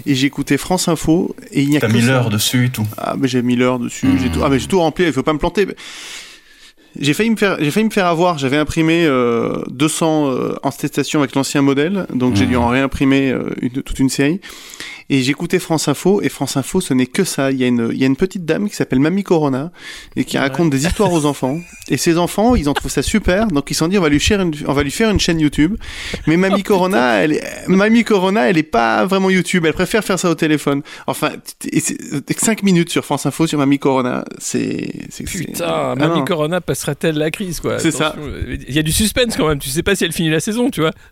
et 0.06 0.14
j'écoutais 0.14 0.56
France 0.56 0.88
Info 0.88 1.36
et 1.52 1.60
il 1.60 1.70
y 1.70 1.76
a. 1.76 1.80
T'as 1.80 1.88
mis 1.88 2.00
l'heure 2.00 2.30
dessus 2.30 2.64
et 2.64 2.70
tout. 2.70 2.86
Ah, 2.96 3.14
mais 3.18 3.28
j'ai 3.28 3.42
mis 3.42 3.56
l'heure 3.56 3.78
dessus, 3.78 4.08
j'ai 4.18 4.30
hmm. 4.30 4.32
tout, 4.32 4.40
ah, 4.42 4.48
mais 4.48 4.58
j'ai 4.58 4.68
tout 4.68 4.80
rempli, 4.80 5.04
il 5.04 5.12
faut 5.12 5.22
pas 5.22 5.34
me 5.34 5.38
planter. 5.38 5.66
J'ai 6.98 7.12
failli 7.12 7.28
me 7.28 7.36
faire, 7.36 7.58
j'ai 7.60 7.70
failli 7.70 7.84
me 7.84 7.90
faire 7.90 8.06
avoir. 8.06 8.38
J'avais 8.38 8.56
imprimé 8.56 9.04
euh, 9.04 9.62
200 9.68 10.30
euh, 10.30 10.54
en 10.62 10.70
avec 11.18 11.34
l'ancien 11.34 11.60
modèle, 11.60 12.06
donc 12.14 12.36
j'ai 12.36 12.46
dû 12.46 12.56
hmm. 12.56 12.62
en 12.62 12.68
réimprimer 12.68 13.30
euh, 13.30 13.50
une, 13.60 13.82
toute 13.82 13.98
une 13.98 14.08
série. 14.08 14.40
Et 15.12 15.22
j'écoutais 15.22 15.58
France 15.58 15.88
Info, 15.88 16.22
et 16.22 16.28
France 16.28 16.56
Info, 16.56 16.80
ce 16.80 16.94
n'est 16.94 17.06
que 17.06 17.24
ça. 17.24 17.50
Il 17.50 17.58
y, 17.58 17.64
a 17.64 17.66
une, 17.66 17.90
il 17.92 17.98
y 17.98 18.04
a 18.04 18.06
une 18.06 18.14
petite 18.14 18.44
dame 18.44 18.68
qui 18.68 18.76
s'appelle 18.76 19.00
Mamie 19.00 19.24
Corona, 19.24 19.72
et 20.14 20.24
qui 20.24 20.38
raconte 20.38 20.70
des 20.70 20.86
histoires 20.86 21.12
aux 21.12 21.26
enfants. 21.26 21.58
Et 21.88 21.96
ces 21.96 22.16
enfants, 22.16 22.54
ils 22.54 22.70
ont 22.70 22.74
trouvé 22.74 22.90
ça 22.90 23.02
super, 23.02 23.48
donc 23.48 23.68
ils 23.70 23.74
se 23.74 23.80
sont 23.80 23.88
dit, 23.88 23.98
on 23.98 24.02
va 24.02 24.08
lui 24.08 24.20
faire 24.20 24.40
une, 24.40 24.52
on 24.68 24.72
va 24.72 24.84
lui 24.84 24.92
faire 24.92 25.10
une 25.10 25.18
chaîne 25.18 25.40
YouTube. 25.40 25.76
Mais 26.28 26.36
Mamie 26.38 26.62
Corona, 26.62 27.24
elle 27.24 27.32
est, 27.32 27.68
Mamie 27.68 28.04
Corona, 28.04 28.48
elle 28.48 28.56
est 28.56 28.62
pas 28.62 29.04
vraiment 29.04 29.30
YouTube, 29.30 29.66
elle 29.66 29.72
préfère 29.72 30.04
faire 30.04 30.18
ça 30.18 30.30
au 30.30 30.36
téléphone. 30.36 30.82
Enfin, 31.08 31.32
5 32.36 32.62
minutes 32.62 32.90
sur 32.90 33.04
France 33.04 33.26
Info 33.26 33.48
sur 33.48 33.58
Mamie 33.58 33.80
Corona, 33.80 34.24
c'est... 34.38 34.92
Putain, 35.26 35.64
ah 35.66 35.94
Mamie 35.96 36.24
Corona 36.24 36.60
passera-t-elle 36.60 37.16
la 37.16 37.32
crise, 37.32 37.58
quoi? 37.58 37.80
C'est 37.80 37.90
ça. 37.90 38.14
Il 38.48 38.72
y 38.72 38.78
a 38.78 38.82
du 38.82 38.92
suspense 38.92 39.36
quand 39.36 39.48
même, 39.48 39.58
tu 39.58 39.70
sais 39.70 39.82
pas 39.82 39.96
si 39.96 40.04
elle 40.04 40.12
finit 40.12 40.30
la 40.30 40.40
saison, 40.40 40.70
tu 40.70 40.80
vois. 40.80 40.92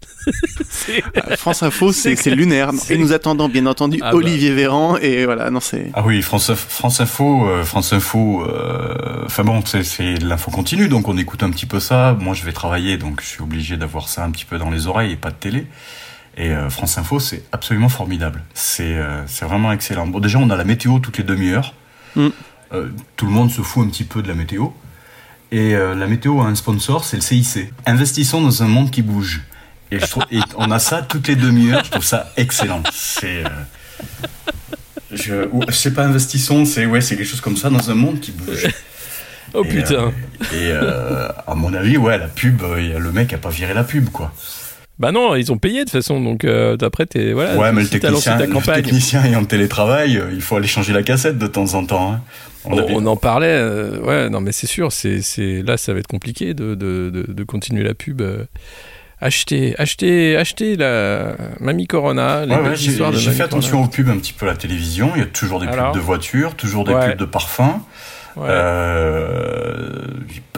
Ah, 1.15 1.37
France 1.37 1.63
Info, 1.63 1.93
c'est 1.93 2.15
lunaire. 2.27 2.71
Et 2.91 2.99
nous 2.99 3.13
attendons, 3.13 3.49
bien 3.49 3.67
entendu, 3.67 3.88
ah 4.01 4.11
bah. 4.11 4.17
Olivier 4.17 4.53
Véran 4.53 4.97
et 4.97 5.25
voilà 5.25 5.51
non 5.51 5.61
c'est 5.61 5.91
ah 5.95 6.03
oui 6.05 6.23
France 6.23 6.53
France 6.55 7.01
Info 7.01 7.47
euh, 7.47 7.65
France 7.65 7.93
Info 7.93 8.43
euh, 8.43 9.25
enfin 9.27 9.45
bon 9.45 9.63
c'est 9.65 10.19
l'info 10.23 10.51
continue 10.51 10.89
donc 10.89 11.09
on 11.09 11.17
écoute 11.17 11.43
un 11.43 11.51
petit 11.51 11.67
peu 11.67 11.81
ça. 11.81 12.17
Moi 12.19 12.35
je 12.35 12.45
vais 12.45 12.53
travailler 12.53 12.97
donc 12.97 13.21
je 13.21 13.27
suis 13.27 13.43
obligé 13.43 13.77
d'avoir 13.77 14.09
ça 14.09 14.25
un 14.25 14.31
petit 14.31 14.45
peu 14.45 14.59
dans 14.59 14.71
les 14.71 14.87
oreilles 14.87 15.13
et 15.13 15.17
pas 15.17 15.31
de 15.31 15.37
télé. 15.37 15.67
Et 16.37 16.51
euh, 16.51 16.71
France 16.71 16.99
Info 16.99 17.19
c'est 17.19 17.43
absolument 17.53 17.89
formidable. 17.89 18.43
C'est 18.55 18.97
c'est 19.27 19.45
vraiment 19.45 19.73
excellent. 19.73 20.07
Bon 20.07 20.21
déjà 20.21 20.39
on 20.39 20.51
a 20.51 20.57
la 20.57 20.65
météo 20.65 20.99
toutes 20.99 21.19
les 21.19 21.25
demi-heures. 21.25 21.75
Mm. 22.17 22.29
tout 23.17 23.27
le 23.27 23.33
monde 23.33 23.51
se 23.51 23.61
fout 23.63 23.87
un 23.87 23.91
petit 23.91 24.05
peu 24.05 24.23
de 24.23 24.29
la 24.29 24.35
météo. 24.35 24.69
Et 25.51 25.73
la 25.73 26.07
météo 26.07 26.41
a 26.41 26.45
un 26.45 26.55
sponsor 26.55 27.05
c'est 27.05 27.17
le 27.17 27.23
CIC 27.23 27.73
investissons 27.87 28.43
dans 28.43 28.63
un 28.63 28.69
monde 28.69 28.91
qui 28.91 29.03
bouge 29.03 29.43
et, 29.91 29.99
je 29.99 30.07
trouve, 30.07 30.25
et 30.31 30.41
on 30.57 30.71
a 30.71 30.79
ça 30.79 31.03
toutes 31.03 31.29
les 31.29 31.37
demi-heures 31.37 31.85
je 31.85 31.91
trouve 31.91 32.05
ça 32.05 32.33
excellent 32.37 32.83
c'est 32.93 33.43
je, 35.11 35.49
sais 35.71 35.93
pas, 35.93 36.05
investissons, 36.05 36.67
c'est 36.67 36.85
ouais, 36.85 37.01
c'est 37.01 37.17
quelque 37.17 37.27
chose 37.27 37.41
comme 37.41 37.57
ça 37.57 37.71
dans 37.71 37.91
un 37.91 37.95
monde 37.95 38.21
qui 38.21 38.31
bouge. 38.31 38.69
oh 39.55 39.65
putain. 39.65 39.95
Euh, 39.95 40.11
et 40.53 40.71
euh, 40.71 41.29
à 41.47 41.55
mon 41.55 41.73
avis, 41.73 41.97
ouais, 41.97 42.19
la 42.19 42.29
pub, 42.29 42.63
euh, 42.63 42.99
le 42.99 43.11
mec 43.11 43.33
a 43.33 43.39
pas 43.39 43.49
viré 43.49 43.73
la 43.73 43.85
pub, 43.85 44.11
quoi. 44.11 44.33
Bah 44.99 45.13
non, 45.13 45.37
ils 45.37 45.53
ont 45.53 45.59
payé 45.59 45.81
de 45.81 45.85
toute 45.85 45.93
façon, 45.93 46.21
donc 46.21 46.45
euh, 46.45 46.77
d'après 46.77 47.07
t'es 47.07 47.33
voilà. 47.33 47.57
Ouais, 47.57 47.71
mais 47.73 47.83
le, 47.83 47.89
technicien, 47.89 48.37
le 48.37 48.75
technicien 48.75 49.25
ayant 49.25 49.41
le 49.41 49.47
télétravail, 49.47 50.17
euh, 50.17 50.31
il 50.33 50.41
faut 50.41 50.57
aller 50.57 50.67
changer 50.67 50.93
la 50.93 51.05
cassette 51.05 51.39
de 51.39 51.47
temps 51.47 51.75
en 51.75 51.87
temps. 51.87 52.13
Hein. 52.13 52.21
On, 52.65 53.07
en 53.07 53.17
parlait, 53.17 53.47
euh, 53.47 54.01
ouais, 54.01 54.29
non 54.29 54.41
mais 54.41 54.51
c'est 54.51 54.67
sûr, 54.67 54.91
c'est 54.91 55.23
là 55.63 55.77
ça 55.77 55.93
va 55.93 56.01
être 56.01 56.09
compliqué 56.09 56.53
de, 56.53 56.75
de, 56.75 57.11
de, 57.11 57.45
continuer 57.45 57.85
la 57.85 57.95
pub. 57.95 58.21
Achetez, 59.21 59.75
achetez, 59.79 60.37
achetez 60.37 60.77
la 60.77 61.35
Mamie 61.61 61.87
Corona. 61.87 62.47
Les 62.47 62.55
ouais, 62.55 62.77
j'ai 62.77 63.33
fait 63.33 63.43
attention 63.43 63.83
aux 63.83 63.89
pubs 63.89 64.09
un 64.09 64.19
petit 64.19 64.33
peu 64.33 64.47
à 64.47 64.51
la 64.51 64.57
télévision. 64.57 65.13
Il 65.17 65.21
y 65.21 65.23
a 65.23 65.27
toujours 65.27 65.61
des 65.61 65.67
pubs 65.67 65.95
de 65.95 66.01
voitures, 66.01 66.55
toujours 66.55 66.85
des 66.85 66.95
pubs 66.95 67.17
de 67.17 67.25
parfums. 67.25 67.81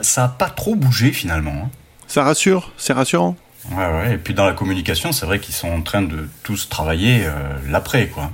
ça 0.02 0.22
n'a 0.22 0.28
pas 0.28 0.50
trop 0.50 0.74
bougé 0.74 1.12
finalement. 1.12 1.64
Hein. 1.64 1.70
Ça 2.06 2.24
rassure, 2.24 2.72
c'est 2.76 2.92
rassurant. 2.92 3.36
Ouais, 3.70 3.76
ouais. 3.76 4.14
Et 4.14 4.18
puis 4.18 4.34
dans 4.34 4.46
la 4.46 4.52
communication, 4.52 5.12
c'est 5.12 5.26
vrai 5.26 5.38
qu'ils 5.38 5.54
sont 5.54 5.68
en 5.68 5.82
train 5.82 6.02
de 6.02 6.28
tous 6.42 6.68
travailler 6.68 7.24
euh, 7.24 7.30
l'après, 7.68 8.08
quoi. 8.08 8.30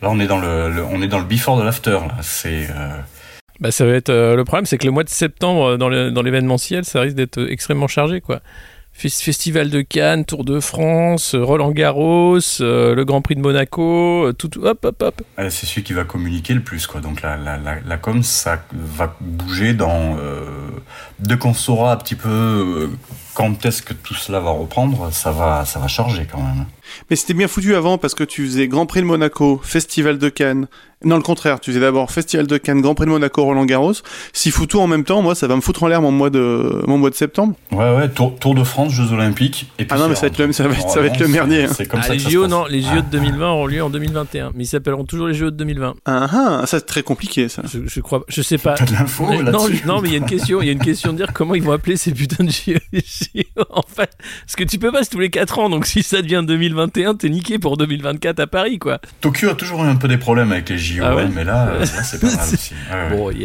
Là, 0.00 0.08
on 0.10 0.18
est 0.18 0.26
dans 0.26 0.38
le, 0.38 0.84
on 0.90 1.02
est 1.02 1.08
dans 1.08 1.18
le 1.18 1.24
before 1.24 1.58
de 1.58 1.62
l'after. 1.62 1.90
Là, 1.90 2.16
c'est. 2.22 2.68
Euh, 2.70 2.96
bah, 3.60 3.70
ça 3.70 3.84
va 3.84 3.92
être 3.92 4.08
euh, 4.08 4.34
le 4.34 4.44
problème, 4.44 4.66
c'est 4.66 4.78
que 4.78 4.86
le 4.86 4.92
mois 4.92 5.04
de 5.04 5.08
septembre 5.10 5.76
dans 5.76 5.88
l'événementiel, 5.88 6.84
ça 6.84 7.00
risque 7.00 7.16
d'être 7.16 7.50
extrêmement 7.50 7.86
chargé, 7.86 8.20
quoi. 8.20 8.40
Festival 8.92 9.68
de 9.70 9.80
Cannes, 9.80 10.24
Tour 10.24 10.44
de 10.44 10.60
France, 10.60 11.34
Roland 11.34 11.72
Garros, 11.72 12.38
le 12.60 13.02
Grand 13.04 13.20
Prix 13.20 13.34
de 13.34 13.40
Monaco, 13.40 14.32
tout, 14.38 14.50
hop, 14.62 14.84
hop, 14.84 15.02
hop. 15.02 15.22
c'est 15.36 15.66
celui 15.66 15.82
qui 15.82 15.92
va 15.92 16.04
communiquer 16.04 16.54
le 16.54 16.62
plus, 16.62 16.86
quoi. 16.86 17.00
Donc 17.00 17.22
la, 17.22 17.36
la, 17.36 17.58
la, 17.58 17.96
com, 17.96 18.22
ça 18.22 18.64
va 18.72 19.16
bouger 19.20 19.74
dans. 19.74 20.16
dès 21.18 21.36
qu'on 21.36 21.54
saura 21.54 21.92
un 21.92 21.96
petit 21.96 22.14
peu 22.14 22.90
quand 23.34 23.64
est-ce 23.64 23.82
que 23.82 23.94
tout 23.94 24.14
cela 24.14 24.40
va 24.40 24.50
reprendre, 24.50 25.12
ça 25.12 25.30
va, 25.32 25.64
ça 25.64 25.78
va 25.78 25.88
charger 25.88 26.26
quand 26.30 26.42
même. 26.42 26.66
Mais 27.10 27.16
c'était 27.16 27.34
bien 27.34 27.48
foutu 27.48 27.74
avant 27.74 27.98
parce 27.98 28.14
que 28.14 28.24
tu 28.24 28.44
faisais 28.46 28.68
Grand 28.68 28.86
Prix 28.86 29.00
de 29.00 29.06
Monaco, 29.06 29.60
Festival 29.62 30.18
de 30.18 30.28
Cannes, 30.28 30.66
non, 31.04 31.16
le 31.16 31.22
contraire. 31.22 31.60
Tu 31.60 31.70
faisais 31.70 31.80
d'abord 31.80 32.10
Festival 32.10 32.46
de 32.46 32.58
Cannes, 32.58 32.80
Grand 32.80 32.94
Prix 32.94 33.06
de 33.06 33.10
Monaco, 33.10 33.42
Roland 33.42 33.64
Garros. 33.64 33.94
S'il 34.32 34.52
fout 34.52 34.68
tout 34.68 34.80
en 34.80 34.86
même 34.86 35.04
temps, 35.04 35.22
moi, 35.22 35.34
ça 35.34 35.46
va 35.46 35.56
me 35.56 35.60
foutre 35.60 35.82
en 35.82 35.88
l'air 35.88 36.00
mon 36.00 36.12
mois 36.12 36.30
de, 36.30 36.82
mon 36.86 36.98
mois 36.98 37.10
de 37.10 37.14
septembre. 37.14 37.54
Ouais, 37.72 37.94
ouais, 37.96 38.08
Tour, 38.08 38.36
Tour 38.38 38.54
de 38.54 38.64
France, 38.64 38.92
Jeux 38.92 39.12
Olympiques. 39.12 39.70
Et 39.78 39.86
ah 39.90 39.98
non, 39.98 40.08
mais 40.08 40.14
ça 40.14 40.22
va 40.22 40.26
être 40.28 40.38
le, 40.38 40.52
ça 40.52 40.68
va, 40.68 40.74
ça 40.74 41.00
va 41.00 41.06
être 41.06 41.18
le 41.18 41.28
merdier. 41.28 41.66
C'est 41.68 41.86
comme 41.86 42.00
ah, 42.02 42.06
ça 42.06 42.12
les 42.12 42.18
JO, 42.18 42.46
non, 42.46 42.66
les 42.66 42.82
JO 42.82 42.96
de 42.96 43.10
2020 43.10 43.50
auront 43.50 43.66
lieu 43.66 43.82
en 43.82 43.90
2021. 43.90 44.52
Mais 44.54 44.64
ils 44.64 44.66
s'appelleront 44.66 45.04
toujours 45.04 45.26
les 45.26 45.34
JO 45.34 45.46
de 45.50 45.56
2020. 45.56 45.94
Ah, 46.04 46.28
ah, 46.32 46.66
ça 46.66 46.78
c'est 46.78 46.86
très 46.86 47.02
compliqué, 47.02 47.48
ça. 47.48 47.62
Je, 47.72 47.80
je 47.86 48.00
crois, 48.00 48.24
je 48.28 48.42
sais 48.42 48.58
pas. 48.58 48.74
T'as 48.74 48.84
de 48.84 48.92
l'info 48.92 49.26
non, 49.42 49.68
non, 49.86 50.00
mais 50.00 50.08
il 50.08 50.12
y 50.12 50.14
a 50.14 50.18
une 50.18 50.26
question, 50.26 50.62
il 50.62 50.66
y 50.66 50.68
a 50.68 50.72
une 50.72 50.78
question 50.78 51.12
de 51.12 51.18
dire 51.18 51.32
comment 51.32 51.54
ils 51.54 51.62
vont 51.62 51.72
appeler 51.72 51.96
ces 51.96 52.12
putains 52.12 52.44
de 52.44 52.50
JO. 52.50 52.78
en 53.70 53.82
fait, 53.82 54.10
parce 54.46 54.56
que 54.56 54.64
tu 54.64 54.78
peux 54.78 54.92
pas 54.92 55.04
tous 55.04 55.18
les 55.18 55.30
4 55.30 55.58
ans, 55.58 55.68
donc 55.68 55.86
si 55.86 56.02
ça 56.02 56.22
devient 56.22 56.44
2021, 56.86 57.14
t'es 57.14 57.28
niqué 57.28 57.58
pour 57.58 57.76
2024 57.76 58.40
à 58.40 58.46
Paris, 58.46 58.78
quoi. 58.78 59.00
Tokyo 59.20 59.50
a 59.50 59.54
toujours 59.54 59.84
eu 59.84 59.88
un 59.88 59.96
peu 59.96 60.08
des 60.08 60.18
problèmes 60.18 60.52
avec 60.52 60.68
les 60.68 60.78
JO, 60.78 61.04
ah 61.04 61.16
mais 61.34 61.44
là, 61.44 61.84
c'est 61.84 62.20
pas 62.20 62.26
mal 62.26 62.48
aussi. 62.52 62.74
bon, 63.10 63.30
il 63.30 63.42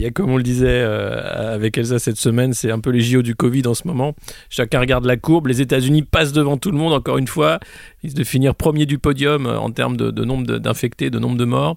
y, 0.00 0.06
a, 0.06 0.10
comme 0.10 0.30
on 0.30 0.36
le 0.36 0.42
disait 0.42 0.66
euh, 0.68 1.54
avec 1.54 1.78
Elsa 1.78 1.98
cette 1.98 2.16
semaine, 2.16 2.52
c'est 2.52 2.70
un 2.70 2.80
peu 2.80 2.90
les 2.90 3.00
JO 3.00 3.22
du 3.22 3.34
Covid 3.34 3.66
en 3.66 3.74
ce 3.74 3.86
moment. 3.86 4.14
Chacun 4.48 4.80
regarde 4.80 5.04
la 5.04 5.16
courbe. 5.16 5.46
Les 5.46 5.60
États-Unis 5.60 6.02
passent 6.02 6.32
devant 6.32 6.56
tout 6.56 6.70
le 6.70 6.78
monde, 6.78 6.92
encore 6.92 7.18
une 7.18 7.28
fois. 7.28 7.60
Ils 8.02 8.14
de 8.14 8.24
finir 8.24 8.54
premier 8.54 8.86
du 8.86 8.98
podium 8.98 9.46
euh, 9.46 9.58
en 9.58 9.70
termes 9.70 9.96
de, 9.96 10.10
de 10.10 10.24
nombre 10.24 10.58
d'infectés, 10.58 11.10
de 11.10 11.18
nombre 11.18 11.36
de 11.36 11.44
morts. 11.44 11.76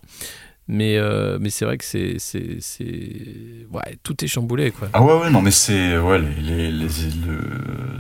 Mais, 0.70 0.98
euh, 0.98 1.38
mais 1.42 1.50
c'est 1.50 1.66
vrai 1.66 1.78
que 1.78 1.84
c'est, 1.84 2.16
c'est, 2.20 2.58
Ouais, 3.72 3.98
tout 4.02 4.24
est 4.24 4.28
chamboulé, 4.28 4.72
quoi. 4.72 4.88
Ah 4.94 5.02
ouais, 5.02 5.14
ouais, 5.14 5.30
non, 5.30 5.42
mais 5.42 5.52
c'est... 5.52 5.98
Ouais, 5.98 6.20
les, 6.20 6.72
les, 6.72 6.88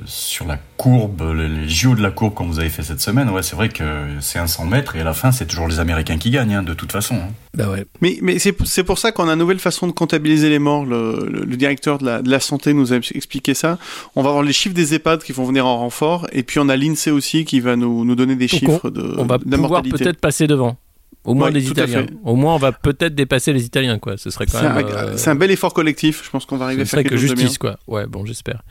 sur 0.05 0.45
la 0.45 0.57
courbe, 0.77 1.33
les, 1.35 1.67
JO 1.67 1.95
de 1.95 2.01
la 2.01 2.11
courbe, 2.11 2.33
comme 2.33 2.47
vous 2.47 2.59
avez 2.59 2.69
fait 2.69 2.83
cette 2.83 3.01
semaine, 3.01 3.29
ouais, 3.29 3.43
c'est 3.43 3.55
vrai 3.55 3.67
que 3.67 3.83
c'est 4.21 4.39
un 4.39 4.47
100 4.47 4.65
mètres, 4.65 4.95
et 4.95 5.01
à 5.01 5.03
la 5.03 5.13
fin, 5.13 5.31
c'est 5.31 5.45
toujours 5.45 5.67
les 5.67 5.79
Américains 5.79 6.17
qui 6.17 6.29
gagnent, 6.29 6.53
hein, 6.53 6.63
de 6.63 6.73
toute 6.73 6.91
façon. 6.91 7.15
Hein. 7.15 7.33
Bah 7.55 7.69
ouais. 7.69 7.85
Mais, 8.01 8.17
mais 8.21 8.39
c'est, 8.39 8.55
c'est 8.65 8.83
pour 8.83 8.97
ça 8.97 9.11
qu'on 9.11 9.27
a 9.27 9.33
une 9.33 9.39
nouvelle 9.39 9.59
façon 9.59 9.87
de 9.87 9.91
comptabiliser 9.91 10.49
les 10.49 10.59
morts. 10.59 10.85
Le, 10.85 11.27
le, 11.29 11.57
directeur 11.57 11.97
de 11.97 12.05
la, 12.05 12.21
de 12.21 12.29
la, 12.29 12.39
santé 12.39 12.73
nous 12.73 12.93
a 12.93 12.95
expliqué 12.95 13.53
ça. 13.53 13.77
On 14.15 14.23
va 14.23 14.29
avoir 14.29 14.43
les 14.43 14.53
chiffres 14.53 14.75
des 14.75 14.93
EHPAD 14.93 15.23
qui 15.23 15.33
vont 15.33 15.43
venir 15.43 15.65
en 15.65 15.77
renfort, 15.77 16.27
et 16.31 16.43
puis 16.43 16.59
on 16.59 16.69
a 16.69 16.77
l'INSEE 16.77 17.11
aussi 17.11 17.43
qui 17.43 17.59
va 17.59 17.75
nous, 17.75 18.05
nous 18.05 18.15
donner 18.15 18.35
des 18.35 18.47
chiffres 18.47 18.89
de 18.89 19.15
On 19.17 19.25
va 19.25 19.37
pouvoir 19.37 19.81
peut-être 19.81 20.19
passer 20.19 20.47
devant. 20.47 20.77
Au 21.23 21.33
moins 21.33 21.49
les 21.49 21.67
Italiens. 21.67 22.05
Au 22.23 22.35
moins, 22.35 22.55
on 22.55 22.59
va 22.59 22.71
peut-être 22.71 23.15
dépasser 23.15 23.53
les 23.53 23.65
Italiens, 23.65 23.97
quoi. 23.99 24.17
Ce 24.17 24.29
serait 24.29 24.45
quand 24.45 24.61
même. 24.61 24.85
Euh, 24.85 25.13
c'est 25.15 25.29
un, 25.29 25.35
bel 25.35 25.51
effort 25.51 25.73
collectif. 25.73 26.21
Je 26.23 26.29
pense 26.29 26.45
qu'on 26.45 26.57
va 26.57 26.65
arriver 26.65 26.81
à 26.81 26.85
faire 26.85 26.99
quelque 26.99 27.11
que 27.11 27.17
justice, 27.17 27.57
quoi. 27.57 27.77
Ouais, 27.87 28.05
bon, 28.07 28.25
j'espère. 28.25 28.61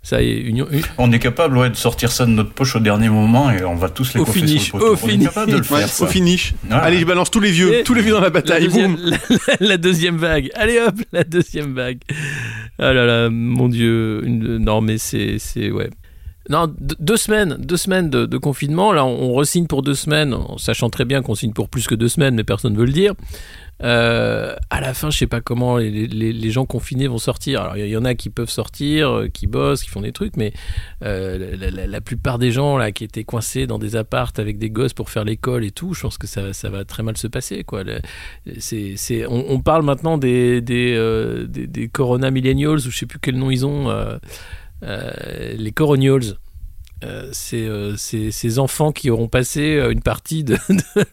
Ça 0.00 0.22
y 0.22 0.30
est, 0.30 0.40
union, 0.40 0.66
On 0.96 1.10
est 1.10 1.18
capable 1.18 1.58
ouais, 1.58 1.70
de 1.70 1.74
sortir 1.74 2.12
ça 2.12 2.24
de 2.24 2.30
notre 2.30 2.52
poche 2.52 2.76
au 2.76 2.78
dernier 2.78 3.08
moment 3.08 3.50
et 3.50 3.64
on 3.64 3.74
va 3.74 3.88
tous 3.88 4.14
les 4.14 4.20
au 4.20 4.24
finish, 4.24 4.72
Au 4.72 4.94
finish. 4.96 5.28
de 5.34 5.56
le 5.56 5.62
faire, 5.62 5.88
au 6.00 6.06
finish. 6.06 6.54
Allez, 6.70 7.00
je 7.00 7.04
balance 7.04 7.32
tous 7.32 7.40
les 7.40 7.50
vieux, 7.50 7.82
tous 7.84 7.94
les 7.94 8.02
vieux 8.02 8.12
dans 8.12 8.20
la 8.20 8.30
bataille. 8.30 8.68
La 8.68 8.68
deuxième, 8.68 8.96
la, 9.60 9.76
deuxième 9.76 10.16
vague. 10.16 10.50
Allez 10.54 10.78
hop, 10.78 10.94
la 11.12 11.24
deuxième 11.24 11.74
vague. 11.74 11.98
Ah 12.78 12.92
là 12.92 13.04
là, 13.06 13.28
mon 13.28 13.68
Dieu. 13.68 14.24
Une... 14.24 14.58
Non, 14.58 14.80
mais 14.80 14.98
c'est, 14.98 15.38
c'est 15.38 15.70
ouais. 15.70 15.90
Non, 16.48 16.72
deux 16.78 17.16
semaines, 17.16 17.56
deux 17.58 17.76
semaines 17.76 18.08
de, 18.08 18.38
confinement. 18.38 18.92
Là, 18.92 19.04
on, 19.04 19.32
resigne 19.32 19.66
pour 19.66 19.82
deux 19.82 19.94
semaines, 19.94 20.34
sachant 20.56 20.88
très 20.88 21.04
bien 21.04 21.22
qu'on 21.22 21.34
signe 21.34 21.52
pour 21.52 21.68
plus 21.68 21.86
que 21.86 21.94
deux 21.94 22.08
semaines, 22.08 22.34
mais 22.34 22.44
personne 22.44 22.72
ne 22.72 22.78
veut 22.78 22.86
le 22.86 22.92
dire. 22.92 23.14
Euh, 23.82 24.56
à 24.70 24.80
la 24.80 24.92
fin, 24.92 25.10
je 25.10 25.18
sais 25.18 25.26
pas 25.26 25.40
comment 25.40 25.76
les, 25.76 26.50
gens 26.50 26.66
confinés 26.66 27.06
vont 27.06 27.18
sortir. 27.18 27.62
Alors, 27.62 27.76
il 27.76 27.86
y, 27.86 27.96
en 27.96 28.04
a 28.04 28.14
qui 28.14 28.30
peuvent 28.30 28.50
sortir, 28.50 29.10
euh, 29.10 29.28
qui 29.28 29.46
bossent, 29.46 29.82
qui 29.82 29.90
font 29.90 30.00
des 30.00 30.12
trucs, 30.12 30.36
mais 30.36 30.52
euh, 31.04 31.56
la, 31.86 32.00
plupart 32.00 32.38
des 32.38 32.50
gens 32.50 32.78
là 32.78 32.92
qui 32.92 33.04
étaient 33.04 33.24
coincés 33.24 33.66
dans 33.66 33.78
des 33.78 33.94
appartes 33.94 34.38
avec 34.38 34.58
des 34.58 34.70
gosses 34.70 34.94
pour 34.94 35.10
faire 35.10 35.24
l'école 35.24 35.64
et 35.64 35.70
tout, 35.70 35.94
je 35.94 36.00
pense 36.00 36.18
que 36.18 36.26
ça, 36.26 36.42
va 36.70 36.84
très 36.84 37.02
mal 37.02 37.16
se 37.16 37.26
passer. 37.26 37.64
On, 39.28 39.60
parle 39.60 39.84
maintenant 39.84 40.18
des, 40.18 40.60
des, 40.60 41.90
Corona 41.92 42.30
Millennials, 42.30 42.78
ou 42.78 42.90
je 42.90 42.96
sais 42.96 43.06
plus 43.06 43.18
quel 43.20 43.36
nom 43.36 43.50
ils 43.50 43.66
ont. 43.66 43.88
Euh, 44.82 45.54
les 45.56 45.72
Coronials. 45.72 46.34
Euh, 47.04 47.28
c'est 47.30 47.64
euh, 47.64 47.94
ces 47.96 48.58
enfants 48.58 48.90
qui 48.90 49.08
auront 49.08 49.28
passé 49.28 49.80
une 49.88 50.02
partie 50.02 50.42
de, 50.44 50.58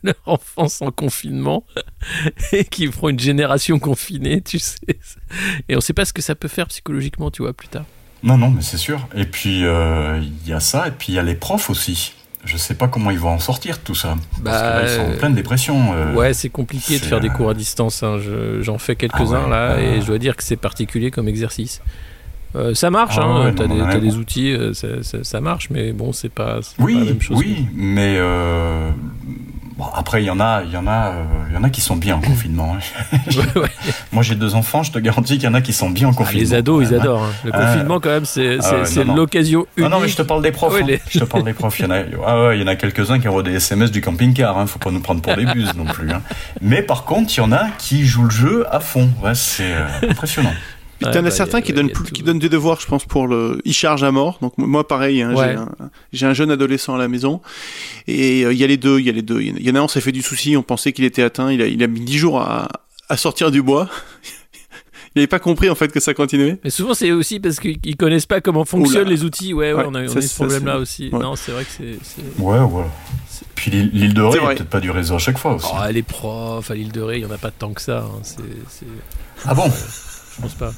leur 0.04 0.16
enfance 0.26 0.82
en 0.82 0.90
confinement 0.90 1.64
et 2.52 2.66
qui 2.66 2.88
feront 2.92 3.10
une 3.10 3.20
génération 3.20 3.78
confinée, 3.78 4.42
tu 4.42 4.58
sais. 4.58 4.80
Et 5.70 5.76
on 5.76 5.78
ne 5.78 5.82
sait 5.82 5.94
pas 5.94 6.06
ce 6.06 6.14
que 6.14 6.24
ça 6.24 6.34
peut 6.34 6.48
faire 6.48 6.68
psychologiquement, 6.68 7.30
tu 7.30 7.44
vois, 7.44 7.54
plus 7.54 7.68
tard. 7.68 7.86
Non, 8.24 8.36
non, 8.38 8.50
mais 8.50 8.64
c'est 8.64 8.78
sûr. 8.78 9.08
Et 9.16 9.26
puis, 9.26 9.60
il 9.60 10.48
y 10.48 10.54
a 10.54 10.60
ça, 10.60 10.88
et 10.88 10.92
puis 10.92 11.14
il 11.14 11.16
y 11.16 11.20
a 11.20 11.24
les 11.24 11.36
profs 11.36 11.70
aussi. 11.70 12.16
Je 12.46 12.58
sais 12.58 12.76
pas 12.76 12.88
comment 12.88 13.12
ils 13.12 13.20
vont 13.20 13.30
en 13.30 13.40
sortir 13.40 13.80
tout 13.80 13.96
ça. 13.96 14.16
parce 14.44 14.62
que 14.62 14.66
là, 14.66 14.84
ils 14.84 14.90
sont 14.90 15.14
en 15.14 15.18
pleine 15.18 15.36
dépression. 15.36 16.16
ouais, 16.16 16.34
c'est 16.34 16.50
compliqué 16.50 16.98
de 16.98 17.06
faire 17.06 17.20
des 17.20 17.30
cours 17.30 17.52
à 17.52 17.54
distance. 17.54 18.02
Hein. 18.02 18.20
J'en 18.62 18.80
fais 18.80 18.96
quelques-uns 18.96 19.44
ah 19.46 19.50
là, 19.50 19.80
et 19.80 20.02
je 20.02 20.08
dois 20.08 20.18
dire 20.18 20.36
que 20.36 20.44
c'est 20.44 20.56
particulier 20.56 21.12
comme 21.12 21.28
exercice. 21.28 21.82
Euh, 22.56 22.74
ça 22.74 22.90
marche, 22.90 23.18
ah 23.20 23.26
hein, 23.26 23.54
t'as 23.56 23.68
des, 23.68 24.00
des, 24.00 24.16
outils, 24.16 24.54
euh, 24.54 24.72
ça, 24.74 25.42
marche, 25.42 25.70
mais 25.70 25.92
bon, 25.92 26.14
c'est 26.14 26.30
pas, 26.30 26.60
oui, 26.80 26.94
pas 26.94 27.00
la 27.00 27.06
même 27.06 27.22
chose. 27.22 27.38
Oui, 27.38 27.68
mais 27.76 28.16
euh, 28.18 28.92
bon, 29.78 29.84
après, 29.94 30.24
il 30.24 30.26
y 30.26 30.30
en 30.30 30.40
a, 30.40 30.64
il 30.64 30.72
y 30.72 30.78
en 30.78 30.88
a, 30.88 31.16
il 31.50 31.56
y 31.56 31.58
en 31.58 31.64
a 31.66 31.70
qui 31.70 31.82
sont 31.82 31.98
bien 31.98 32.16
en 32.16 32.22
confinement. 32.22 32.78
Hein. 32.78 33.20
Moi, 34.14 34.24
j'ai 34.24 34.36
deux 34.36 34.56
enfants, 34.56 34.84
je 34.84 34.94
te 34.94 35.00
garantis 35.00 35.34
qu'il 35.34 35.44
y 35.44 35.48
en 35.50 35.54
a 35.54 35.60
qui 35.60 35.74
sont 35.74 35.90
bien 35.90 36.08
en 36.08 36.12
ah, 36.12 36.16
confinement. 36.16 36.44
les 36.44 36.54
ados, 36.54 36.88
ils 36.88 36.96
adorent. 36.96 37.24
Hein. 37.24 37.34
Le 37.44 37.52
confinement, 37.52 38.00
quand 38.00 38.10
même, 38.10 38.26
c'est 38.26 38.58
l'occasion 39.04 39.68
unique. 39.76 39.90
Non, 39.90 39.98
non, 39.98 40.02
mais 40.02 40.08
je 40.08 40.16
te 40.16 40.22
parle 40.22 40.42
des 40.42 40.52
profs. 40.54 40.80
Je 41.10 41.20
te 41.20 41.26
parle 41.26 41.44
des 41.44 41.54
profs. 41.54 41.78
Il 41.80 41.84
y 41.84 41.86
en 41.88 41.92
a, 41.92 42.04
ah, 42.26 42.52
il 42.54 42.62
y 42.62 42.64
en 42.64 42.68
a 42.68 42.78
quelques-uns 42.78 43.20
qui 43.20 43.28
envoient 43.28 43.44
des 43.44 43.56
SMS 43.56 43.92
du 43.92 44.00
camping-car. 44.00 44.58
Hein. 44.58 44.66
Faut 44.66 44.80
pas 44.80 44.92
nous 44.92 45.02
prendre 45.02 45.22
pour 45.22 45.36
des 45.36 45.46
buses 45.46 45.76
non 45.76 45.86
plus. 45.86 46.10
Mais 46.62 46.82
par 46.82 47.04
contre, 47.04 47.34
il 47.36 47.38
y 47.38 47.44
en 47.44 47.52
a 47.52 47.68
qui 47.78 48.06
jouent 48.06 48.26
le 48.26 48.30
jeu 48.30 48.66
à 48.72 48.80
fond. 48.80 49.10
C'est 49.34 49.74
impressionnant. 50.10 50.54
Puis 51.00 51.12
t'en 51.12 51.20
as 51.20 51.22
bah, 51.24 51.32
certains 51.32 51.62
qui, 51.62 51.74
donnent, 51.74 51.92
qui 51.92 52.24
donnent 52.24 52.40
des 52.40 52.50
devoirs, 52.50 52.80
je 52.80 52.88
pense, 52.88 53.06
pour 53.06 53.28
le. 53.28 53.62
Ils 53.66 53.74
chargent 53.74 54.04
à 54.04 54.12
mort. 54.12 54.38
Donc 54.42 54.54
moi, 54.58 54.88
pareil, 54.88 55.22
hein, 55.22 55.34
j'ai, 56.14 56.26
un, 56.26 56.34
jeune 56.34 56.52
adolescent 56.52 56.96
à 56.96 56.98
la 56.98 57.08
maison. 57.08 57.42
Et 58.08 58.46
euh, 58.46 58.54
il 58.54 58.60
y 58.60 58.64
a 58.64 58.68
les 58.68 58.78
deux, 58.78 59.00
il 59.00 59.06
y 59.06 59.10
a 59.10 59.14
les 59.14 59.22
deux. 59.22 59.42
Il 59.42 59.62
y 59.62 59.72
en 59.72 59.76
a 59.76 59.80
un, 59.80 59.84
on 59.84 59.88
s'est 59.88 60.02
fait 60.02 60.14
du 60.14 60.22
souci, 60.22 60.56
on 60.56 60.64
pensait 60.64 60.94
qu'il 60.94 61.04
était 61.04 61.24
atteint. 61.24 61.52
Il 61.52 61.62
a, 61.62 61.68
il 61.68 61.84
a 61.84 61.88
mis 61.88 62.00
10 62.00 62.18
jours 62.18 62.40
à, 62.40 62.70
à 63.10 63.18
sortir 63.18 63.52
du 63.52 63.62
bois. 63.62 63.90
il 65.16 65.20
n'avait 65.20 65.28
pas 65.28 65.40
compris 65.40 65.70
en 65.70 65.76
fait 65.76 65.92
que 65.92 66.00
ça 66.00 66.14
continuait. 66.14 66.60
Mais 66.64 66.70
souvent 66.70 66.94
c'est 66.94 67.12
aussi 67.12 67.40
parce 67.40 67.60
qu'ils 67.60 67.98
connaissent 67.98 68.26
pas 68.26 68.42
comment 68.42 68.64
fonctionnent 68.66 69.10
les 69.10 69.24
outils. 69.24 69.54
Ouais, 69.54 69.74
ouais, 69.74 69.84
on 69.86 69.96
a, 69.96 70.04
on 70.04 70.16
a 70.16 70.22
ce 70.22 70.36
problème-là 70.36 70.78
aussi. 70.78 71.10
Non, 71.12 71.36
c'est 71.36 71.52
vrai 71.52 71.66
que 71.66 71.72
c'est. 71.72 72.42
Ouais, 72.42 72.60
ouais. 72.60 72.86
Puis 73.56 73.72
l'île 73.72 74.14
de 74.14 74.22
Ré, 74.22 74.40
il 74.42 74.48
peut-être 74.48 74.70
pas 74.70 74.80
du 74.80 74.92
réseau 74.92 75.16
à 75.16 75.20
chaque 75.20 75.38
fois 75.38 75.56
aussi. 75.56 75.68
Oh, 75.72 75.92
les 75.92 76.04
profs 76.04 76.70
à 76.70 76.76
l'île 76.76 76.92
de 76.92 77.02
Ré, 77.02 77.18
il 77.18 77.24
y 77.24 77.26
en 77.26 77.32
a 77.32 77.38
pas 77.38 77.52
tant 77.52 77.74
que 77.74 77.82
ça. 77.82 78.00
Hein. 78.00 78.20
C'est, 78.24 78.86
ah 79.46 79.54
bon? 79.54 79.72
Je 80.36 80.42
pense 80.42 80.56
pas. 80.56 80.74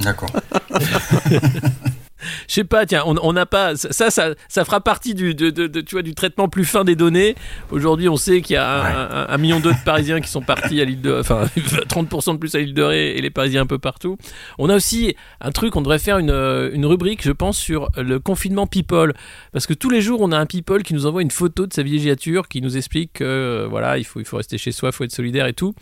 D'accord. 0.00 0.30
je 2.48 2.54
sais 2.54 2.64
pas, 2.64 2.86
tiens, 2.86 3.02
on 3.06 3.32
n'a 3.32 3.46
pas. 3.46 3.76
Ça, 3.76 4.10
ça, 4.10 4.34
ça 4.48 4.64
fera 4.64 4.80
partie 4.80 5.14
du, 5.14 5.34
de, 5.34 5.50
de, 5.50 5.80
tu 5.80 5.94
vois, 5.94 6.02
du 6.02 6.14
traitement 6.14 6.48
plus 6.48 6.64
fin 6.64 6.84
des 6.84 6.96
données. 6.96 7.34
Aujourd'hui, 7.70 8.08
on 8.08 8.16
sait 8.16 8.40
qu'il 8.40 8.54
y 8.54 8.58
a 8.58 9.28
un, 9.30 9.38
million 9.38 9.60
de 9.60 9.72
Parisiens 9.84 10.20
qui 10.20 10.28
sont 10.28 10.42
partis 10.42 10.80
à 10.80 10.84
l'île 10.84 11.00
de. 11.00 11.18
Enfin, 11.20 11.44
30% 11.56 12.34
de 12.34 12.38
plus 12.38 12.54
à 12.54 12.58
l'île 12.58 12.74
de 12.74 12.82
Ré 12.82 13.16
et 13.16 13.20
les 13.20 13.30
Parisiens 13.30 13.62
un 13.62 13.66
peu 13.66 13.78
partout. 13.78 14.16
On 14.58 14.68
a 14.68 14.76
aussi 14.76 15.14
un 15.40 15.50
truc, 15.50 15.76
on 15.76 15.82
devrait 15.82 15.98
faire 15.98 16.18
une, 16.18 16.30
une 16.72 16.86
rubrique, 16.86 17.22
je 17.22 17.32
pense, 17.32 17.58
sur 17.58 17.90
le 17.96 18.18
confinement 18.18 18.66
people. 18.66 19.14
Parce 19.52 19.66
que 19.66 19.74
tous 19.74 19.90
les 19.90 20.00
jours, 20.00 20.20
on 20.20 20.32
a 20.32 20.38
un 20.38 20.46
people 20.46 20.82
qui 20.82 20.94
nous 20.94 21.06
envoie 21.06 21.22
une 21.22 21.30
photo 21.30 21.66
de 21.66 21.72
sa 21.72 21.82
villégiature, 21.82 22.48
qui 22.48 22.60
nous 22.60 22.76
explique 22.76 23.14
que, 23.14 23.24
euh, 23.24 23.66
voilà, 23.68 23.98
il 23.98 24.04
faut, 24.04 24.20
il 24.20 24.26
faut 24.26 24.36
rester 24.36 24.58
chez 24.58 24.72
soi, 24.72 24.90
il 24.90 24.92
faut 24.92 25.04
être 25.04 25.12
solidaire 25.12 25.46
et 25.46 25.52
tout. 25.52 25.74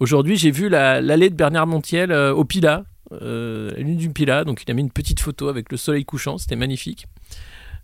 Aujourd'hui, 0.00 0.36
j'ai 0.36 0.50
vu 0.50 0.68
l'allée 0.68 1.30
de 1.30 1.34
Bernard 1.34 1.66
Montiel 1.66 2.12
euh, 2.12 2.34
au 2.34 2.44
Pila, 2.44 2.84
euh, 3.12 3.70
la 3.76 3.82
lune 3.82 3.96
du 3.96 4.10
Pila. 4.10 4.44
Donc, 4.44 4.62
il 4.66 4.70
a 4.70 4.74
mis 4.74 4.82
une 4.82 4.90
petite 4.90 5.20
photo 5.20 5.48
avec 5.48 5.70
le 5.70 5.76
soleil 5.76 6.04
couchant. 6.04 6.38
C'était 6.38 6.56
magnifique. 6.56 7.06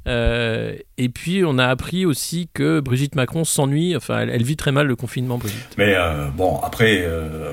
Euh, 0.08 0.74
et 0.98 1.08
puis, 1.08 1.44
on 1.44 1.58
a 1.58 1.66
appris 1.66 2.04
aussi 2.04 2.48
que 2.52 2.80
Brigitte 2.80 3.14
Macron 3.14 3.44
s'ennuie. 3.44 3.96
Enfin, 3.96 4.20
elle, 4.20 4.42
vit 4.42 4.56
très 4.56 4.72
mal 4.72 4.86
le 4.86 4.96
confinement, 4.96 5.38
Brigitte. 5.38 5.74
Mais 5.78 5.94
bon, 6.36 6.58
après, 6.60 7.06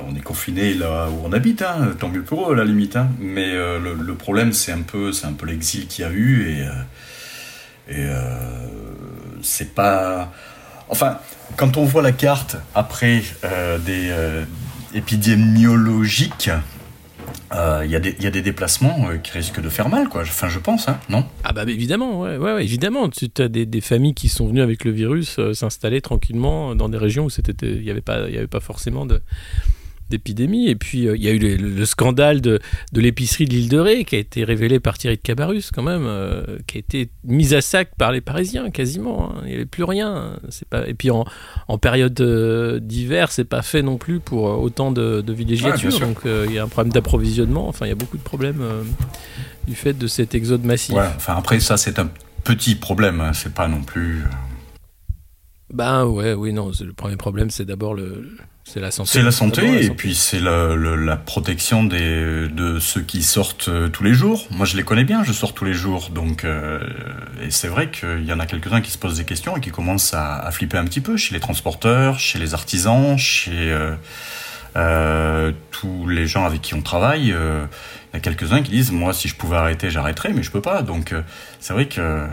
on 0.07 0.15
est 0.15 0.23
confiné 0.23 0.73
là 0.73 1.09
où 1.09 1.25
on 1.25 1.31
habite, 1.31 1.61
hein, 1.61 1.95
tant 1.99 2.09
mieux 2.09 2.23
pour 2.23 2.49
eux, 2.49 2.53
à 2.53 2.57
la 2.57 2.65
limite. 2.65 2.95
Hein. 2.95 3.09
Mais 3.19 3.53
le, 3.53 4.13
problème, 4.15 4.53
c'est 4.53 4.71
un 4.71 4.81
peu, 4.81 5.11
c'est 5.11 5.27
un 5.27 5.33
peu 5.33 5.45
l'exil 5.45 5.87
qu'il 5.87 6.05
y 6.05 6.07
a 6.07 6.11
eu 6.11 6.49
et, 7.89 7.95
et 7.95 8.07
c'est 9.41 9.75
pas. 9.75 10.31
Enfin, 10.89 11.19
quand 11.55 11.77
on 11.77 11.85
voit 11.85 12.01
la 12.01 12.11
carte 12.11 12.57
après 12.75 13.21
euh, 13.43 13.77
des 13.77 14.09
euh, 14.09 14.43
euh, 17.53 17.81
il 17.85 17.91
y, 17.91 17.95
a 17.95 18.31
des 18.31 18.41
déplacements 18.41 19.07
qui 19.23 19.31
risquent 19.31 19.61
de 19.61 19.69
faire 19.69 19.89
mal, 19.89 20.07
quoi. 20.09 20.21
Enfin, 20.21 20.49
je 20.49 20.59
pense, 20.59 20.87
hein, 20.87 20.99
non? 21.09 21.25
Ah 21.43 21.53
bah 21.53 21.63
évidemment, 21.67 22.21
ouais, 22.21 22.37
ouais, 22.37 22.63
évidemment. 22.63 23.09
Tu 23.09 23.29
as 23.39 23.47
des, 23.47 23.81
familles 23.81 24.13
qui 24.13 24.29
sont 24.29 24.47
venues 24.47 24.61
avec 24.61 24.83
le 24.83 24.91
virus 24.91 25.39
s'installer 25.53 26.01
tranquillement 26.01 26.75
dans 26.75 26.89
des 26.89 26.97
régions 26.97 27.25
où 27.25 27.29
il 27.29 27.81
n'y 27.81 27.89
avait, 27.89 28.03
avait 28.07 28.47
pas 28.47 28.59
forcément 28.59 29.05
de, 29.05 29.21
d'épidémie. 30.09 30.67
Et 30.67 30.75
puis, 30.75 31.07
euh, 31.07 31.15
il 31.15 31.23
y 31.23 31.27
a 31.27 31.31
eu 31.31 31.39
le, 31.39 31.85
scandale 31.85 32.41
de, 32.41 32.59
de 32.91 33.01
l'épicerie 33.01 33.45
de 33.45 33.51
l'île 33.51 33.69
de 33.69 33.79
Ré, 33.79 34.05
qui 34.05 34.15
a 34.15 34.19
été 34.19 34.43
révélé 34.43 34.79
par 34.79 34.97
Thierry 34.97 35.17
de 35.17 35.21
Cabarus, 35.21 35.71
quand 35.71 35.83
même, 35.83 36.05
euh, 36.05 36.57
qui 36.67 36.77
a 36.77 36.79
été 36.79 37.09
mise 37.23 37.53
à 37.53 37.61
sac 37.61 37.91
par 37.97 38.11
les 38.11 38.21
Parisiens, 38.21 38.69
quasiment. 38.69 39.31
Hein. 39.31 39.41
Il 39.43 39.49
n'y 39.49 39.55
avait 39.55 39.65
plus 39.65 39.83
rien. 39.83 40.39
C'est 40.49 40.67
pas... 40.67 40.87
Et 40.87 40.93
puis, 40.93 41.11
en, 41.11 41.25
en 41.67 41.77
période 41.77 42.19
euh, 42.21 42.79
d'hiver, 42.79 43.31
c'est 43.31 43.45
pas 43.45 43.61
fait 43.61 43.81
non 43.81 43.97
plus 43.97 44.19
pour 44.19 44.43
autant 44.43 44.91
de, 44.91 45.21
de 45.21 45.33
villégiature. 45.33 45.99
donc, 45.99 46.19
il 46.25 46.53
y 46.53 46.59
a 46.59 46.63
un 46.63 46.67
problème 46.67 46.93
d'approvisionnement. 46.93 47.67
Enfin, 47.67 47.85
il 47.85 47.89
y 47.89 47.93
a 47.93 47.95
beaucoup 47.95 48.17
de 48.17 48.23
problèmes 48.23 48.63
du 49.67 49.75
fait 49.75 49.93
de 49.93 50.07
cet 50.07 50.35
exode 50.35 50.63
massif. 50.63 50.95
enfin, 50.95 51.35
après, 51.35 51.59
ça, 51.59 51.77
c'est 51.77 51.99
un 51.99 52.09
petit 52.43 52.75
problème. 52.75 53.21
Hein. 53.21 53.33
C'est 53.33 53.53
pas 53.53 53.67
non 53.67 53.81
plus. 53.81 54.23
Ben 55.73 56.05
ouais, 56.05 56.33
oui, 56.33 56.51
non. 56.53 56.71
Le 56.79 56.93
premier 56.93 57.15
problème, 57.15 57.49
c'est 57.49 57.65
d'abord 57.65 57.93
le, 57.93 58.37
c'est 58.63 58.79
la 58.79 58.91
santé. 58.91 59.09
C'est 59.11 59.21
la 59.23 59.31
santé, 59.31 59.85
et 59.85 59.89
puis 59.89 60.13
c'est 60.13 60.39
la, 60.39 60.75
la, 60.75 61.17
protection 61.17 61.83
des, 61.83 62.47
de 62.49 62.79
ceux 62.79 63.01
qui 63.01 63.23
sortent 63.23 63.69
euh, 63.69 63.89
tous 63.89 64.03
les 64.03 64.13
jours. 64.13 64.47
Moi, 64.51 64.65
je 64.65 64.77
les 64.77 64.83
connais 64.83 65.05
bien, 65.05 65.23
je 65.23 65.33
sors 65.33 65.53
tous 65.53 65.65
les 65.65 65.73
jours. 65.73 66.09
Donc, 66.09 66.43
euh, 66.43 66.79
et 67.41 67.49
c'est 67.49 67.67
vrai 67.67 67.89
qu'il 67.89 68.25
y 68.25 68.31
en 68.31 68.39
a 68.39 68.45
quelques-uns 68.45 68.81
qui 68.81 68.91
se 68.91 68.97
posent 68.97 69.17
des 69.17 69.25
questions 69.25 69.57
et 69.57 69.59
qui 69.59 69.71
commencent 69.71 70.13
à, 70.13 70.35
à, 70.35 70.51
flipper 70.51 70.77
un 70.77 70.85
petit 70.85 71.01
peu 71.01 71.17
chez 71.17 71.33
les 71.33 71.39
transporteurs, 71.39 72.19
chez 72.19 72.37
les 72.37 72.53
artisans, 72.53 73.17
chez 73.17 73.75
euh, 74.75 75.51
tous 75.71 76.07
les 76.07 76.27
gens 76.27 76.45
avec 76.45 76.61
qui 76.61 76.75
on 76.75 76.81
travaille. 76.81 77.29
Il 77.29 78.15
y 78.15 78.17
a 78.17 78.19
quelques-uns 78.19 78.61
qui 78.61 78.71
disent, 78.71 78.91
moi, 78.91 79.13
si 79.13 79.27
je 79.27 79.35
pouvais 79.35 79.57
arrêter, 79.57 79.89
j'arrêterais, 79.89 80.31
mais 80.31 80.43
je 80.43 80.51
peux 80.51 80.61
pas. 80.61 80.83
Donc, 80.83 81.15
c'est 81.59 81.73
vrai 81.73 81.87
que 81.87 82.27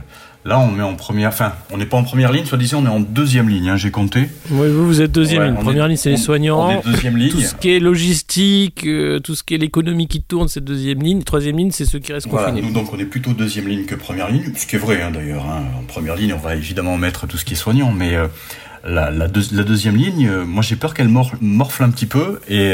Là, 0.46 0.60
on 0.60 0.70
met 0.70 0.84
en 0.84 0.94
première, 0.94 1.30
enfin, 1.30 1.54
on 1.72 1.76
n'est 1.76 1.86
pas 1.86 1.96
en 1.96 2.04
première 2.04 2.30
ligne, 2.30 2.44
soit 2.44 2.56
disant, 2.56 2.80
on 2.80 2.86
est 2.86 2.88
en 2.88 3.00
deuxième 3.00 3.48
ligne, 3.48 3.70
hein, 3.70 3.76
j'ai 3.76 3.90
compté. 3.90 4.28
Oui, 4.50 4.68
vous, 4.70 4.86
vous 4.86 5.02
êtes 5.02 5.10
deuxième 5.10 5.42
ligne. 5.42 5.54
Première 5.56 5.88
ligne, 5.88 5.96
c'est 5.96 6.10
les 6.10 6.16
soignants. 6.16 6.68
On 6.68 6.70
est 6.70 6.84
deuxième 6.84 7.16
ligne. 7.16 7.32
Tout 7.32 7.40
ce 7.40 7.56
qui 7.56 7.70
est 7.70 7.80
logistique, 7.80 8.86
euh, 8.86 9.18
tout 9.18 9.34
ce 9.34 9.42
qui 9.42 9.56
est 9.56 9.58
l'économie 9.58 10.06
qui 10.06 10.22
tourne, 10.22 10.46
c'est 10.46 10.62
deuxième 10.62 11.02
ligne. 11.02 11.24
Troisième 11.24 11.58
ligne, 11.58 11.72
c'est 11.72 11.84
ceux 11.84 11.98
qui 11.98 12.12
restent 12.12 12.28
voilà, 12.28 12.50
confinés. 12.50 12.64
Nous, 12.64 12.72
donc, 12.72 12.92
on 12.92 12.98
est 13.00 13.06
plutôt 13.06 13.32
deuxième 13.32 13.66
ligne 13.66 13.86
que 13.86 13.96
première 13.96 14.30
ligne, 14.30 14.52
ce 14.56 14.66
qui 14.66 14.76
est 14.76 14.78
vrai, 14.78 15.02
hein, 15.02 15.10
d'ailleurs. 15.10 15.44
Hein. 15.46 15.64
En 15.80 15.82
première 15.82 16.14
ligne, 16.14 16.32
on 16.32 16.38
va 16.38 16.54
évidemment 16.54 16.96
mettre 16.96 17.26
tout 17.26 17.38
ce 17.38 17.44
qui 17.44 17.54
est 17.54 17.56
soignant, 17.56 17.90
mais 17.90 18.14
euh, 18.14 18.28
la, 18.84 19.10
la, 19.10 19.26
la, 19.26 19.64
deuxième 19.64 19.96
ligne, 19.96 20.28
euh, 20.28 20.44
moi, 20.44 20.62
j'ai 20.62 20.76
peur 20.76 20.94
qu'elle 20.94 21.08
morfle 21.08 21.82
un 21.82 21.90
petit 21.90 22.06
peu 22.06 22.38
et, 22.48 22.72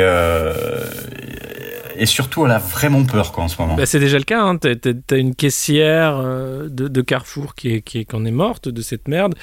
et 1.96 2.06
surtout, 2.06 2.44
elle 2.46 2.52
a 2.52 2.58
vraiment 2.58 3.04
peur 3.04 3.32
quoi, 3.32 3.44
en 3.44 3.48
ce 3.48 3.60
moment. 3.60 3.74
Bah, 3.74 3.86
c'est 3.86 3.98
déjà 3.98 4.18
le 4.18 4.24
cas. 4.24 4.42
Hein. 4.42 4.58
Tu 4.58 4.68
as, 4.68 5.16
une 5.16 5.34
caissière 5.34 6.16
euh, 6.16 6.68
de, 6.68 7.00
Carrefour 7.00 7.54
qui, 7.54 7.74
est, 7.74 7.82
qui, 7.82 7.98
est, 7.98 8.14
est 8.14 8.30
morte 8.30 8.68
de 8.68 8.82
cette 8.82 9.08
merde. 9.08 9.34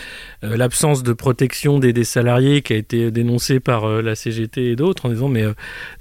Euh, 0.43 0.57
l'absence 0.57 1.03
de 1.03 1.13
protection 1.13 1.79
des, 1.79 1.93
des, 1.93 2.03
salariés 2.03 2.61
qui 2.61 2.73
a 2.73 2.77
été 2.77 3.11
dénoncée 3.11 3.59
par 3.59 3.85
euh, 3.85 4.01
la 4.01 4.15
CGT 4.15 4.71
et 4.71 4.75
d'autres 4.75 5.05
en 5.05 5.09
disant 5.09 5.27
mais 5.27 5.43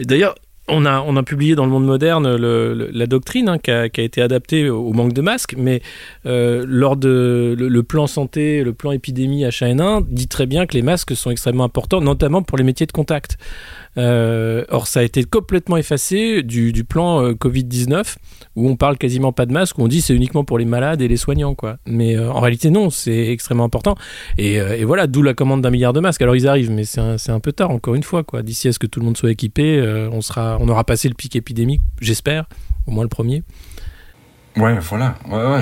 d'ailleurs 0.01 0.35
on 0.70 0.85
a, 0.85 1.01
on 1.01 1.16
a 1.16 1.22
publié 1.22 1.55
dans 1.55 1.64
le 1.64 1.70
monde 1.70 1.87
moderne 1.87 2.37
la 2.37 3.07
doctrine 3.07 3.49
hein, 3.49 3.59
qui, 3.59 3.70
a, 3.70 3.87
été 3.87 4.20
adaptée 4.20 4.68
au 4.68 4.92
manque 4.92 5.14
de 5.14 5.22
masques, 5.22 5.55
mais 5.57 5.81
lors 6.25 6.96
de 6.96 7.57
le, 7.59 7.83
plan 7.83 8.07
santé, 8.07 8.62
le 8.62 8.75
plan 8.75 8.92
épidémie 8.92 9.44
H1N1 9.44 10.05
dit 10.09 10.29
très 10.29 10.44
bien 10.44 10.66
que 10.66 10.75
les 10.75 10.83
masques 10.83 11.16
sont 11.16 11.31
extrêmement 11.31 11.64
importants, 11.64 12.03
notamment 12.03 12.42
pour 12.42 12.59
les 12.59 12.64
métiers 12.64 12.85
de 12.85 12.92
contact. 12.92 13.38
Euh, 13.98 14.64
or, 14.68 14.87
ça 14.87 15.00
a 15.00 15.02
été 15.02 15.24
complètement 15.24 15.76
effacé 15.76 16.42
du, 16.42 16.84
plan 16.84 17.22
euh, 17.22 17.32
Covid-19, 17.32 18.16
où 18.56 18.68
on 18.68 18.76
parle 18.76 18.96
quasiment 18.96 19.32
pas 19.32 19.44
de 19.44 19.52
masque, 19.52 19.78
où 19.78 19.82
on 19.82 19.88
dit 19.88 20.00
c'est 20.00 20.14
uniquement 20.14 20.44
pour 20.44 20.58
les 20.58 20.64
malades 20.64 21.02
et 21.02 21.08
les 21.08 21.16
soignants. 21.16 21.54
quoi. 21.54 21.78
Mais 21.87 22.16
euh, 22.16 22.30
en 22.30 22.40
réalité, 22.40 22.70
non, 22.70 22.90
c'est 22.90 23.28
extrêmement 23.28 23.64
important. 23.64 23.96
Et, 24.37 24.61
voilà, 24.84 25.06
d'où 25.06 25.22
la 25.22 25.34
commande 25.34 25.62
d'un 25.62 25.70
milliard 25.70 25.92
de 25.92 26.00
masques. 26.00 26.22
Alors, 26.22 26.37
ils 26.37 26.46
arrivent, 26.46 26.70
mais 26.70 26.84
c'est 26.84 27.00
un, 27.00 27.40
peu 27.40 27.52
tard, 27.52 27.70
encore 27.70 27.94
une 27.94 28.02
fois. 28.02 28.22
quoi. 28.22 28.42
D'ici 28.42 28.68
à 28.68 28.72
ce 28.72 28.78
que 28.78 28.87
tout 28.87 29.00
le 29.00 29.06
monde 29.06 29.16
soit 29.16 29.30
équipé, 29.30 29.82
on, 30.12 30.20
sera, 30.20 30.58
on 30.61 30.68
aura 30.68 30.84
passé 30.84 31.08
le 31.08 31.14
pic 31.14 31.37
épidémique, 31.37 31.80
j'espère, 32.00 32.48
au 32.87 32.92
moins 32.92 33.02
le 33.02 33.08
premier. 33.08 33.42
Ouais, 34.59 34.79
voilà. 34.81 35.14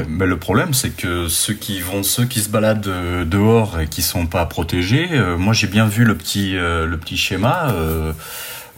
Mais 0.08 0.26
le 0.26 0.38
problème, 0.38 0.72
c'est 0.72 0.90
que 0.90 1.28
ceux 1.28 1.52
qui 1.52 1.80
vont, 1.80 2.02
ceux 2.02 2.24
qui 2.24 2.40
se 2.40 2.48
baladent 2.48 2.86
euh, 2.88 3.24
dehors 3.26 3.78
et 3.78 3.88
qui 3.88 4.00
sont 4.00 4.26
pas 4.26 4.46
protégés. 4.46 5.08
Euh, 5.12 5.36
moi, 5.36 5.52
j'ai 5.52 5.66
bien 5.66 5.86
vu 5.86 6.04
le 6.04 6.16
petit, 6.16 6.56
euh, 6.56 6.86
le 6.86 6.96
petit 6.96 7.16
schéma 7.16 7.74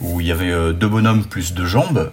où 0.00 0.20
il 0.20 0.28
y 0.28 0.32
avait 0.32 0.72
deux 0.74 0.86
bonhommes 0.86 1.24
plus 1.24 1.54
deux 1.54 1.66
jambes. 1.66 2.12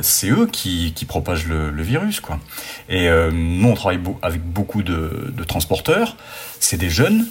c'est 0.00 0.30
eux 0.30 0.46
qui, 0.50 0.94
qui 0.94 1.04
propagent 1.04 1.46
le, 1.46 1.82
virus, 1.82 2.20
quoi. 2.20 2.40
Et 2.88 3.10
nous, 3.30 3.68
on 3.68 3.74
travaille 3.74 4.00
avec 4.22 4.42
beaucoup 4.42 4.82
de, 4.82 5.30
de 5.36 5.44
transporteurs. 5.44 6.16
C'est 6.60 6.78
des 6.78 6.88
jeunes. 6.88 7.26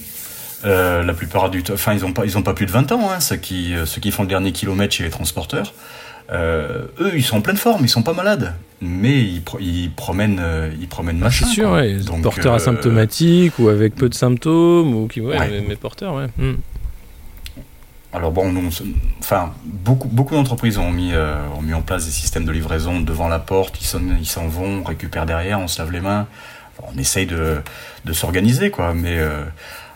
la 0.64 1.14
plupart 1.14 1.50
du 1.50 1.64
enfin, 1.74 1.94
ils 1.94 2.06
ont 2.06 2.14
pas, 2.14 2.26
ils 2.26 2.38
ont 2.38 2.44
pas 2.44 2.54
plus 2.54 2.68
de 2.68 2.72
20 2.72 2.92
ans, 2.92 3.10
hein, 3.10 3.20
ceux 3.20 3.38
qui, 3.38 3.74
ceux 3.86 4.00
qui 4.00 4.12
font 4.12 4.22
le 4.22 4.30
dernier 4.30 4.52
kilomètre 4.52 4.94
chez 4.94 5.06
les 5.06 5.10
transporteurs. 5.10 5.74
Euh, 6.32 6.86
eux, 7.00 7.12
ils 7.16 7.24
sont 7.24 7.38
en 7.38 7.42
pleine 7.42 7.58
forme, 7.58 7.84
ils 7.84 7.90
sont 7.90 8.04
pas 8.04 8.14
malades, 8.14 8.54
mais 8.80 9.20
ils, 9.20 9.44
ils 9.60 9.92
promènent, 9.92 10.40
euh, 10.42 10.72
ils 10.80 10.88
promènent 10.88 11.18
ah, 11.22 11.26
machin. 11.26 11.46
C'est 11.46 11.54
sûr, 11.54 11.72
ouais. 11.72 11.96
Donc, 11.96 12.22
porteurs 12.22 12.54
euh, 12.54 12.58
asymptomatiques 12.58 13.60
ou 13.60 13.68
avec 13.68 13.96
peu 13.96 14.08
de 14.08 14.14
symptômes 14.14 14.96
ou 14.96 15.08
qui, 15.08 15.20
ouais, 15.20 15.64
Mais, 15.68 15.76
porteurs, 15.76 16.16
ouais. 16.16 16.28
Hmm. 16.38 16.56
Alors 18.14 18.32
bon, 18.32 18.54
enfin, 19.20 19.54
beaucoup, 19.64 20.10
beaucoup 20.10 20.36
d'entreprises 20.36 20.78
ont 20.78 20.92
mis, 20.92 21.14
ont 21.58 21.62
mis 21.62 21.74
en 21.74 21.82
place 21.82 22.06
des 22.06 22.12
systèmes 22.12 22.44
de 22.44 22.52
livraison 22.52 23.00
devant 23.00 23.30
la 23.30 23.40
porte. 23.40 23.80
Ils 23.82 24.26
s'en 24.26 24.48
vont, 24.48 24.82
on 24.82 24.84
récupère 24.84 25.26
derrière, 25.26 25.60
on 25.60 25.70
se 25.70 25.80
lave 25.80 25.94
les 25.94 26.02
mains. 26.02 26.28
on 26.94 26.98
essaye 26.98 27.26
de, 27.26 27.62
de 28.04 28.14
s'organiser, 28.14 28.70
quoi. 28.70 28.94
Mais 28.94 29.18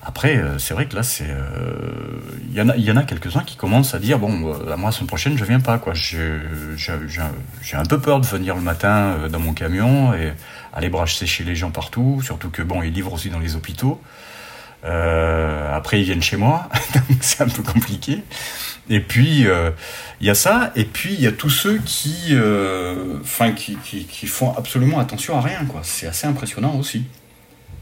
après, 0.07 0.37
euh, 0.37 0.59
c'est 0.59 0.75
vrai 0.75 0.85
que 0.85 0.95
là, 0.95 1.01
euh, 1.21 2.19
y 2.53 2.61
en 2.61 2.69
a, 2.69 2.75
il 2.75 2.83
y 2.83 2.91
en 2.91 2.95
a 2.95 3.01
quelques-uns 3.03 3.43
qui 3.43 3.55
commencent 3.55 3.95
à 3.95 3.99
dire 3.99 4.19
bon, 4.19 4.53
euh, 4.53 4.69
la 4.69 4.91
semaine 4.91 5.07
prochaine, 5.07 5.35
je 5.35 5.43
viens 5.43 5.59
pas, 5.59 5.79
quoi. 5.79 5.95
J'ai, 5.95 6.21
un 7.73 7.85
peu 7.85 7.99
peur 7.99 8.19
de 8.19 8.25
venir 8.27 8.55
le 8.55 8.61
matin 8.61 9.27
dans 9.31 9.39
mon 9.39 9.53
camion 9.53 10.13
et 10.13 10.31
aller 10.73 10.89
bracher 10.89 11.25
chez 11.25 11.43
les 11.43 11.55
gens 11.55 11.71
partout, 11.71 12.21
surtout 12.23 12.51
que 12.51 12.61
bon, 12.61 12.83
ils 12.83 12.93
livrent 12.93 13.13
aussi 13.13 13.31
dans 13.31 13.39
les 13.39 13.55
hôpitaux. 13.55 13.99
après, 14.83 15.99
ils 15.99 16.05
viennent 16.05 16.21
chez 16.21 16.37
moi, 16.37 16.69
donc 16.93 17.17
c'est 17.21 17.41
un 17.41 17.49
peu 17.49 17.63
compliqué. 17.63 18.23
Et 18.89 18.99
puis 18.99 19.47
il 20.21 20.27
y 20.27 20.29
a 20.29 20.35
ça, 20.35 20.71
et 20.75 20.85
puis 20.85 21.15
il 21.15 21.21
y 21.21 21.27
a 21.27 21.31
tous 21.31 21.49
ceux 21.49 21.79
qui, 21.79 22.35
qui, 23.55 24.05
qui 24.05 24.27
font 24.27 24.53
absolument 24.55 24.99
attention 24.99 25.35
à 25.35 25.41
rien, 25.41 25.65
quoi. 25.65 25.81
C'est 25.83 26.05
assez 26.05 26.27
impressionnant 26.27 26.75
aussi. 26.75 27.05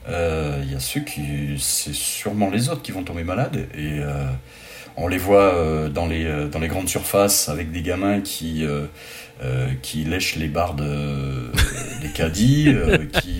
Il 0.08 0.14
euh, 0.14 0.64
y 0.70 0.76
a 0.76 0.80
ceux 0.80 1.00
qui. 1.00 1.56
C'est 1.60 1.94
sûrement 1.94 2.50
les 2.50 2.70
autres 2.70 2.82
qui 2.82 2.92
vont 2.92 3.04
tomber 3.04 3.24
malades. 3.24 3.68
Et 3.74 4.00
euh, 4.00 4.26
on 4.98 5.08
les 5.08 5.18
voit 5.18 5.56
euh, 5.56 5.90
dans, 5.90 6.08
les, 6.08 6.48
dans 6.50 6.60
les 6.60 6.68
grandes 6.68 6.90
surfaces 6.90 7.48
avec 7.50 7.72
des 7.72 7.82
gamins 7.82 8.22
qui. 8.22 8.66
qui 9.82 10.04
lèchent 10.06 10.38
les 10.38 10.48
barres 10.48 10.74
de, 10.74 11.52
des 12.02 12.10
caddies, 12.14 12.74
qui... 13.22 13.40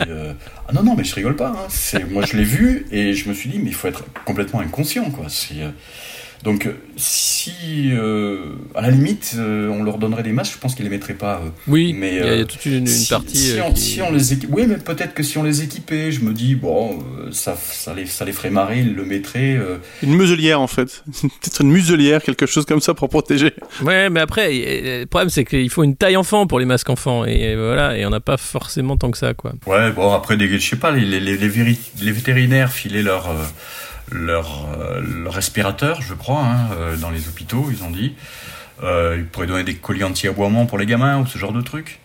Ah 0.68 0.74
non, 0.74 0.84
non, 0.84 0.96
mais 0.96 1.04
je 1.04 1.16
rigole 1.16 1.36
pas. 1.36 1.50
Hein. 1.50 2.00
Moi, 2.10 2.26
je 2.26 2.36
l'ai 2.36 2.44
vu 2.44 2.86
et 2.92 3.14
je 3.14 3.30
me 3.30 3.34
suis 3.34 3.50
dit, 3.50 3.60
mais 3.60 3.70
il 3.70 3.74
faut 3.74 3.88
être 3.88 4.04
complètement 4.26 4.60
inconscient, 4.60 5.10
quoi. 5.12 5.28
Donc 6.44 6.70
si 6.98 7.92
à 8.76 8.82
la 8.82 8.92
limite 8.92 9.36
on 9.38 9.84
leur 9.84 9.98
donnerait 9.98 10.24
des 10.24 10.34
masques, 10.34 10.54
je 10.54 10.60
pense 10.60 10.76
qu'ils 10.76 10.86
les 10.86 10.92
mettraient 10.92 11.14
pas. 11.14 11.42
oui, 11.68 11.94
mais 11.94 12.16
il 12.16 12.38
y, 12.38 12.42
a 12.42 12.46
toute 12.46 12.66
une, 12.66 12.86
partie. 13.10 13.56
Si 13.76 14.02
on, 14.02 14.12
les 14.12 14.46
oui, 14.50 14.66
mais 14.68 14.78
peut-être 14.78 15.14
que 15.14 15.24
si 15.24 15.38
on 15.38 15.44
les 15.44 15.64
équipait, 15.64 16.12
je 16.12 16.22
me 16.22 16.34
dis 16.34 16.56
bon, 16.56 17.04
ça, 17.32 17.56
ça 17.56 17.94
les, 17.94 18.06
ça 18.06 18.26
les 18.26 18.32
ferait 18.32 18.50
marrer, 18.50 18.80
ils 18.80 18.94
le 18.94 19.06
mettraient. 19.06 19.58
Une 20.02 20.16
muselière 20.16 20.60
en 20.60 20.68
fait, 20.68 21.04
peut-être 21.22 21.62
une 21.62 21.72
muselière, 21.72 22.22
quelque 22.22 22.46
chose 22.46 22.66
comme 22.66 22.82
ça 22.82 22.94
pour 22.94 23.10
protéger. 23.10 23.54
Ouais, 23.82 24.10
mais 24.10 24.20
après, 24.20 24.52
le 24.52 25.06
problème 25.06 25.30
c'est 25.30 25.46
qu'il 25.46 25.70
faut 25.70 25.84
une 25.84 25.96
taille 25.96 26.18
enfant 26.18 26.46
pour 26.48 26.60
les 26.60 26.66
masques 26.66 26.90
enfants 26.90 27.26
et 27.26 27.56
voilà, 27.56 27.98
et 27.98 28.06
on 28.06 28.10
n'a 28.10 28.20
pas 28.20 28.38
forcément 28.38 28.98
tant 28.98 29.12
que 29.12 29.18
ça 29.18 29.34
quoi. 29.34 29.54
Ouais, 29.66 29.92
bon 29.92 30.12
après, 30.14 30.38
des, 30.38 30.48
je 30.60 30.70
sais 30.70 30.76
pas, 30.76 30.92
les, 30.92 31.20
les, 31.20 31.38
les, 31.38 32.12
vétérinaires 32.12 32.72
filaient 32.72 33.04
leur 33.04 33.30
leur, 34.12 34.68
euh, 34.78 35.02
leur, 35.24 35.34
respirateur, 35.34 36.02
je 36.02 36.14
crois, 36.14 36.42
hein, 36.42 36.70
euh, 36.74 36.98
dans 36.98 37.10
les 37.10 37.28
hôpitaux, 37.28 37.68
ils 37.72 37.84
ont 37.84 37.92
dit. 37.92 38.14
Euh, 38.84 39.16
ils 39.18 39.26
pourraient 39.26 39.48
donner 39.48 39.64
des 39.64 39.76
colis 39.76 40.04
anti-aboiement 40.04 40.66
pour 40.66 40.78
les 40.78 40.86
gamins 40.86 41.20
ou 41.20 41.26
ce 41.26 41.38
genre 41.38 41.54
de 41.54 41.62
trucs. 41.62 42.00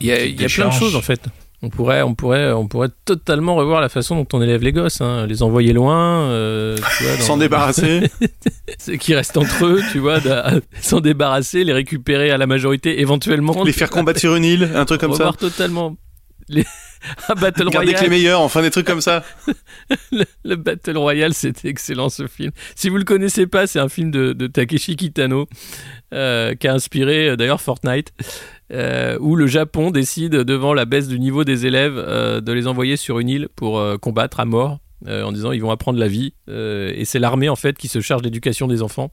Il 0.00 0.06
y 0.06 0.12
a, 0.12 0.24
y 0.24 0.44
a 0.44 0.48
plein 0.48 0.68
de 0.68 0.72
choses 0.72 0.96
en 0.96 1.02
fait. 1.02 1.20
On 1.60 1.70
pourrait, 1.70 2.02
on, 2.02 2.14
pourrait, 2.14 2.52
on 2.52 2.68
pourrait 2.68 2.90
totalement 3.04 3.56
revoir 3.56 3.80
la 3.80 3.88
façon 3.88 4.14
dont 4.14 4.26
on 4.32 4.40
élève 4.40 4.62
les 4.62 4.70
gosses, 4.70 5.00
hein. 5.00 5.26
les 5.26 5.42
envoyer 5.42 5.72
loin, 5.72 6.30
s'en 7.18 7.36
débarrasser, 7.36 8.08
ce 8.78 8.92
qui 8.92 9.12
reste 9.12 9.36
entre 9.36 9.66
eux, 9.66 9.82
tu 9.90 9.98
vois, 9.98 10.20
s'en 10.80 11.00
débarrasser, 11.00 11.64
les 11.64 11.72
récupérer 11.72 12.30
à 12.30 12.38
la 12.38 12.46
majorité 12.46 13.00
éventuellement, 13.00 13.64
les 13.64 13.72
faire 13.72 13.90
combattre 13.90 14.20
sur 14.20 14.36
une 14.36 14.44
île, 14.44 14.70
un 14.74 14.84
truc 14.84 15.00
comme 15.00 15.14
ça. 15.14 15.32
totalement 15.36 15.96
les, 16.48 16.64
un 17.28 17.34
Battle 17.34 17.68
Royale. 17.68 17.80
Regardez 17.80 17.94
que 17.94 18.02
les 18.02 18.08
meilleurs, 18.08 18.40
enfin 18.40 18.62
des 18.62 18.70
trucs 18.70 18.86
comme 18.86 19.00
ça. 19.00 19.24
le, 20.44 20.56
Battle 20.56 20.96
Royale, 20.96 21.34
c'était 21.34 21.68
excellent 21.68 22.08
ce 22.08 22.26
film. 22.26 22.50
Si 22.74 22.88
vous 22.88 22.96
le 22.96 23.04
connaissez 23.04 23.46
pas, 23.46 23.66
c'est 23.66 23.78
un 23.78 23.88
film 23.88 24.10
de, 24.10 24.46
Takeshi 24.46 24.96
Kitano 24.96 25.46
euh, 26.14 26.54
qui 26.54 26.68
a 26.68 26.74
inspiré 26.74 27.30
euh, 27.30 27.36
d'ailleurs 27.36 27.60
Fortnite. 27.60 28.12
Euh, 28.70 29.16
où 29.20 29.34
le 29.34 29.46
Japon 29.46 29.90
décide, 29.90 30.32
devant 30.32 30.74
la 30.74 30.84
baisse 30.84 31.08
du 31.08 31.18
niveau 31.18 31.42
des 31.42 31.64
élèves, 31.64 31.94
de 31.94 32.52
les 32.52 32.66
envoyer 32.66 32.98
sur 32.98 33.18
une 33.18 33.30
île 33.30 33.48
pour 33.56 33.82
combattre 34.00 34.40
à 34.40 34.44
mort. 34.44 34.78
En 35.06 35.32
disant 35.32 35.52
ils 35.52 35.62
vont 35.62 35.70
apprendre 35.70 35.98
la 35.98 36.08
vie 36.08 36.34
et 36.48 37.04
c'est 37.04 37.18
l'armée 37.18 37.48
en 37.48 37.56
fait 37.56 37.76
qui 37.78 37.88
se 37.88 38.00
charge 38.00 38.22
de 38.22 38.26
l'éducation 38.26 38.66
des 38.66 38.82
enfants 38.82 39.10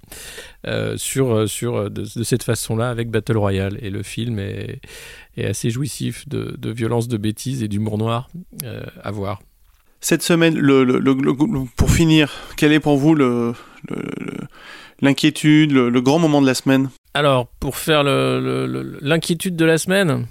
sur, 0.96 1.50
sur 1.50 1.90
de, 1.92 2.02
de 2.16 2.24
cette 2.24 2.44
façon-là 2.44 2.90
avec 2.90 3.10
Battle 3.10 3.38
Royale 3.38 3.78
et 3.82 3.90
le 3.90 4.04
film 4.04 4.40
est, 4.40 4.80
assez 5.38 5.70
jouissif 5.70 6.28
de, 6.28 6.56
de 6.58 6.72
violence, 6.72 7.08
de 7.08 7.18
bêtises 7.18 7.64
et 7.64 7.68
d'humour 7.68 7.98
noir 7.98 8.30
euh, 8.64 8.84
à 9.04 9.12
voir. 9.12 9.42
Cette 10.02 10.22
semaine, 10.22 10.58
le, 10.58 11.02
pour 11.76 11.90
finir, 11.90 12.32
quel 12.58 12.72
est 12.72 12.80
pour 12.80 12.98
vous 12.98 13.16
l'inquiétude, 15.02 15.72
le, 15.72 16.02
grand 16.02 16.20
moment 16.20 16.42
de 16.42 16.48
la 16.48 16.54
semaine? 16.54 16.90
Alors, 17.14 17.48
pour 17.60 17.78
faire 17.78 18.04
l'inquiétude 18.04 19.56
de 19.56 19.66
la 19.66 19.78
semaine, 19.78 20.28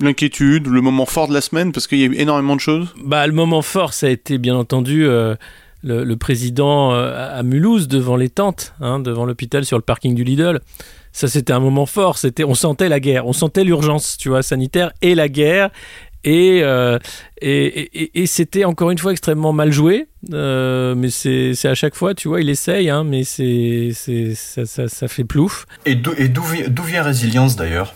L'inquiétude, 0.00 0.66
le 0.66 0.80
moment 0.80 1.06
fort 1.06 1.28
de 1.28 1.34
la 1.34 1.40
semaine, 1.40 1.72
parce 1.72 1.86
qu'il 1.86 1.98
y 1.98 2.02
a 2.02 2.06
eu 2.06 2.16
énormément 2.16 2.56
de 2.56 2.60
choses 2.60 2.94
bah, 3.04 3.26
Le 3.26 3.32
moment 3.32 3.62
fort, 3.62 3.92
ça 3.92 4.06
a 4.06 4.10
été 4.10 4.38
bien 4.38 4.56
entendu 4.56 5.06
euh, 5.06 5.36
le, 5.82 6.14
président 6.16 6.92
euh, 6.92 7.38
à 7.38 7.42
Mulhouse 7.42 7.86
devant 7.86 8.16
les 8.16 8.28
tentes, 8.28 8.74
hein, 8.80 8.98
devant 8.98 9.24
l'hôpital 9.24 9.64
sur 9.64 9.76
le 9.76 9.82
parking 9.82 10.14
du 10.14 10.24
Lidl 10.24 10.60
ça 11.14 11.28
c'était 11.28 11.52
un 11.54 11.60
moment 11.60 11.86
fort. 11.86 12.18
C'était, 12.18 12.44
on 12.44 12.54
sentait 12.54 12.90
la 12.90 13.00
guerre, 13.00 13.26
on 13.26 13.32
sentait 13.32 13.64
l'urgence, 13.64 14.18
tu 14.18 14.28
vois, 14.28 14.42
sanitaire 14.42 14.92
et 15.00 15.14
la 15.14 15.30
guerre. 15.30 15.70
Et, 16.24 16.60
euh, 16.62 16.98
et, 17.40 18.22
et, 18.22 18.26
c'était 18.26 18.64
encore 18.64 18.90
une 18.90 18.96
fois 18.96 19.12
extrêmement 19.12 19.52
mal 19.52 19.72
joué, 19.72 20.08
euh, 20.32 20.94
mais 20.94 21.10
c'est 21.10 21.52
à 21.66 21.74
chaque 21.74 21.94
fois, 21.94 22.14
tu 22.14 22.28
vois, 22.28 22.40
il 22.40 22.48
essaye, 22.48 22.88
hein, 22.88 23.04
mais 23.04 23.24
c'est 23.24 23.90
ça, 23.92 24.64
ça, 24.64 24.88
ça, 24.88 25.06
fait 25.08 25.24
plouf. 25.24 25.66
Et 25.84 25.94
d'où 25.96 26.82
vient 26.82 27.02
Résilience 27.02 27.56
d'ailleurs? 27.56 27.94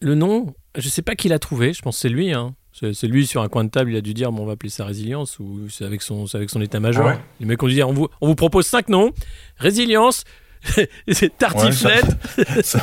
Le 0.00 0.14
nom, 0.14 0.54
je 0.76 0.88
sais 0.88 1.02
pas 1.02 1.14
qui 1.14 1.28
l'a 1.28 1.38
trouvé, 1.38 1.72
je 1.72 1.82
pense 1.82 1.96
que 1.96 2.00
c'est 2.02 2.08
lui. 2.08 2.32
Hein. 2.32 2.54
C'est 2.72 3.08
lui 3.08 3.26
sur 3.26 3.42
un 3.42 3.48
coin 3.48 3.64
de 3.64 3.68
table, 3.68 3.90
il 3.90 3.96
a 3.96 4.00
dû 4.00 4.14
dire 4.14 4.30
bon, 4.32 4.44
on 4.44 4.46
va 4.46 4.52
appeler 4.52 4.70
ça 4.70 4.84
résilience 4.84 5.38
ou 5.38 5.68
c'est 5.68 5.84
avec 5.84 6.02
son, 6.02 6.24
avec 6.34 6.50
son 6.50 6.60
état-major. 6.60 7.08
Ah 7.08 7.18
Les 7.40 7.46
mecs 7.46 7.62
ont 7.62 7.68
dit 7.68 7.82
on 7.82 7.92
vous, 7.92 8.08
on 8.20 8.28
vous 8.28 8.36
propose 8.36 8.66
cinq 8.66 8.88
noms 8.88 9.10
résilience, 9.56 10.24
c'est 11.08 11.36
tartiflette. 11.36 12.06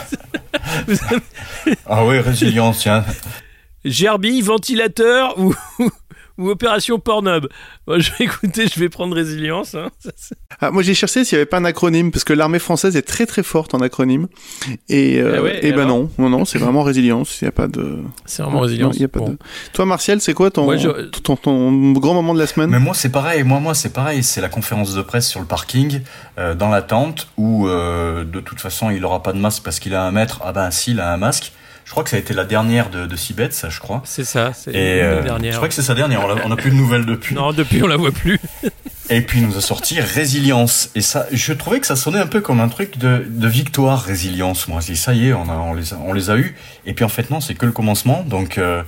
ah 1.86 2.06
oui, 2.06 2.20
résilience, 2.20 2.80
tiens. 2.80 3.06
Gerbille, 3.86 4.42
ventilateur 4.42 5.40
ou, 5.40 5.56
ou 6.38 6.50
Opération 6.50 7.00
Pornhub 7.00 7.48
Moi, 7.88 8.00
je 8.00 8.12
vais 8.12 8.26
écouter, 8.26 8.68
je 8.68 8.80
vais 8.80 8.90
prendre 8.90 9.16
résilience. 9.16 9.76
Hein. 9.76 9.90
Ah, 10.60 10.72
moi, 10.72 10.82
j'ai 10.82 10.94
cherché 10.94 11.24
s'il 11.24 11.36
n'y 11.36 11.42
avait 11.42 11.46
pas 11.46 11.58
un 11.58 11.66
acronyme, 11.66 12.12
parce 12.12 12.24
que 12.24 12.34
l'armée 12.34 12.60
française 12.60 12.96
est 12.96 13.04
très 13.04 13.26
très 13.26 13.44
forte 13.44 13.74
en 13.74 13.80
acronyme. 13.80 14.28
Et, 14.90 15.20
euh, 15.20 15.60
et, 15.62 15.72
ben 15.72 15.86
non, 15.86 16.10
non, 16.18 16.30
non, 16.30 16.46
c'est 16.46 16.58
vraiment 16.58 16.84
résilience. 16.84 17.42
Il 17.42 17.46
n'y 17.46 17.50
a 17.50 17.52
pas 17.52 17.68
de. 17.68 17.98
C'est 18.26 18.44
vraiment 18.44 18.62
résilience. 18.62 18.98
y 18.98 19.04
a 19.04 19.08
pas 19.08 19.20
de... 19.20 19.38
Toi, 19.74 19.86
Martial, 19.86 20.22
c'est 20.22 20.34
quoi 20.34 20.52
ton, 20.52 20.68
ton, 21.24 21.36
ton, 21.36 21.92
grand 21.94 22.14
moment 22.14 22.34
de 22.34 22.40
la 22.40 22.48
semaine? 22.48 22.70
Mais 22.70 22.80
moi, 22.80 22.94
c'est 22.94 23.12
pareil. 23.12 23.44
Moi, 23.44 23.60
moi, 23.60 23.74
c'est 23.74 23.94
pareil. 23.94 24.24
C'est 24.24 24.42
la 24.42 24.50
conférence 24.50 24.94
de 24.94 25.02
presse 25.02 25.28
sur 25.28 25.40
le 25.40 25.46
parking, 25.46 26.02
euh, 26.38 26.56
dans 26.56 26.70
la 26.70 26.82
tente, 26.82 27.28
où 27.38 27.68
euh, 27.68 28.24
de 28.24 28.40
toute 28.40 28.60
façon, 28.60 28.90
il 28.90 29.02
n'aura 29.02 29.24
pas 29.24 29.34
de 29.34 29.40
masque 29.40 29.64
parce 29.64 29.80
qu'il 29.80 29.96
a 29.96 30.04
un 30.04 30.12
mètre. 30.12 30.42
Ah 30.44 30.54
ben, 30.54 30.72
si, 30.72 30.92
il 30.92 31.00
a 31.00 31.12
un 31.12 31.18
masque. 31.18 31.52
Je 31.88 31.92
crois 31.94 32.04
que 32.04 32.10
ça 32.10 32.18
a 32.18 32.20
été 32.20 32.34
la 32.34 32.44
dernière 32.44 32.90
de, 32.90 33.06
de 33.06 33.16
Sibeth, 33.16 33.54
ça, 33.54 33.70
je 33.70 33.80
crois. 33.80 34.02
C'est 34.04 34.26
ça, 34.26 34.52
c'est 34.52 34.74
la 34.74 34.78
euh, 34.78 35.24
dernière. 35.24 35.54
Je 35.54 35.58
crois 35.58 35.70
que 35.70 35.74
c'est 35.74 35.82
sa 35.82 35.96
dernière. 35.96 36.22
On 36.44 36.50
n'a 36.50 36.58
plus 36.58 36.70
de 36.70 36.76
nouvelles 36.76 37.06
depuis. 37.06 37.34
Non, 37.34 37.54
depuis 37.54 37.82
on 37.82 37.88
la 37.88 37.96
voit 37.96 38.12
plus. 38.12 38.42
et 39.10 39.22
puis 39.22 39.40
il 39.40 39.48
nous 39.48 39.58
a 39.58 39.62
sorti 39.62 40.00
Résilience. 40.00 40.90
Et 40.96 41.02
ça, 41.02 41.28
je 41.32 41.54
trouvais 41.54 41.80
que 41.80 41.88
ça 41.88 41.96
sonnait 41.96 42.20
un 42.20 42.28
peu 42.28 42.42
comme 42.42 42.60
un 42.60 42.68
truc 42.68 42.98
de, 42.98 43.26
de 43.28 43.48
victoire, 43.48 44.02
Résilience. 44.02 44.68
Moi, 44.68 44.82
je 44.82 44.88
dis 44.88 44.98
ça 44.98 45.14
y 45.14 45.28
est, 45.28 45.34
on, 45.34 45.50
a, 45.50 45.56
on 45.56 45.74
les 45.74 45.94
a, 45.94 45.98
on 46.06 46.14
les 46.14 46.30
a 46.30 46.38
eu. 46.38 46.56
Et 46.86 46.94
puis 46.94 47.06
en 47.06 47.10
fait 47.10 47.30
non, 47.30 47.42
c'est 47.42 47.54
que 47.54 47.66
le 47.66 47.72
commencement. 47.72 48.24
Donc 48.28 48.58
euh, 48.58 48.84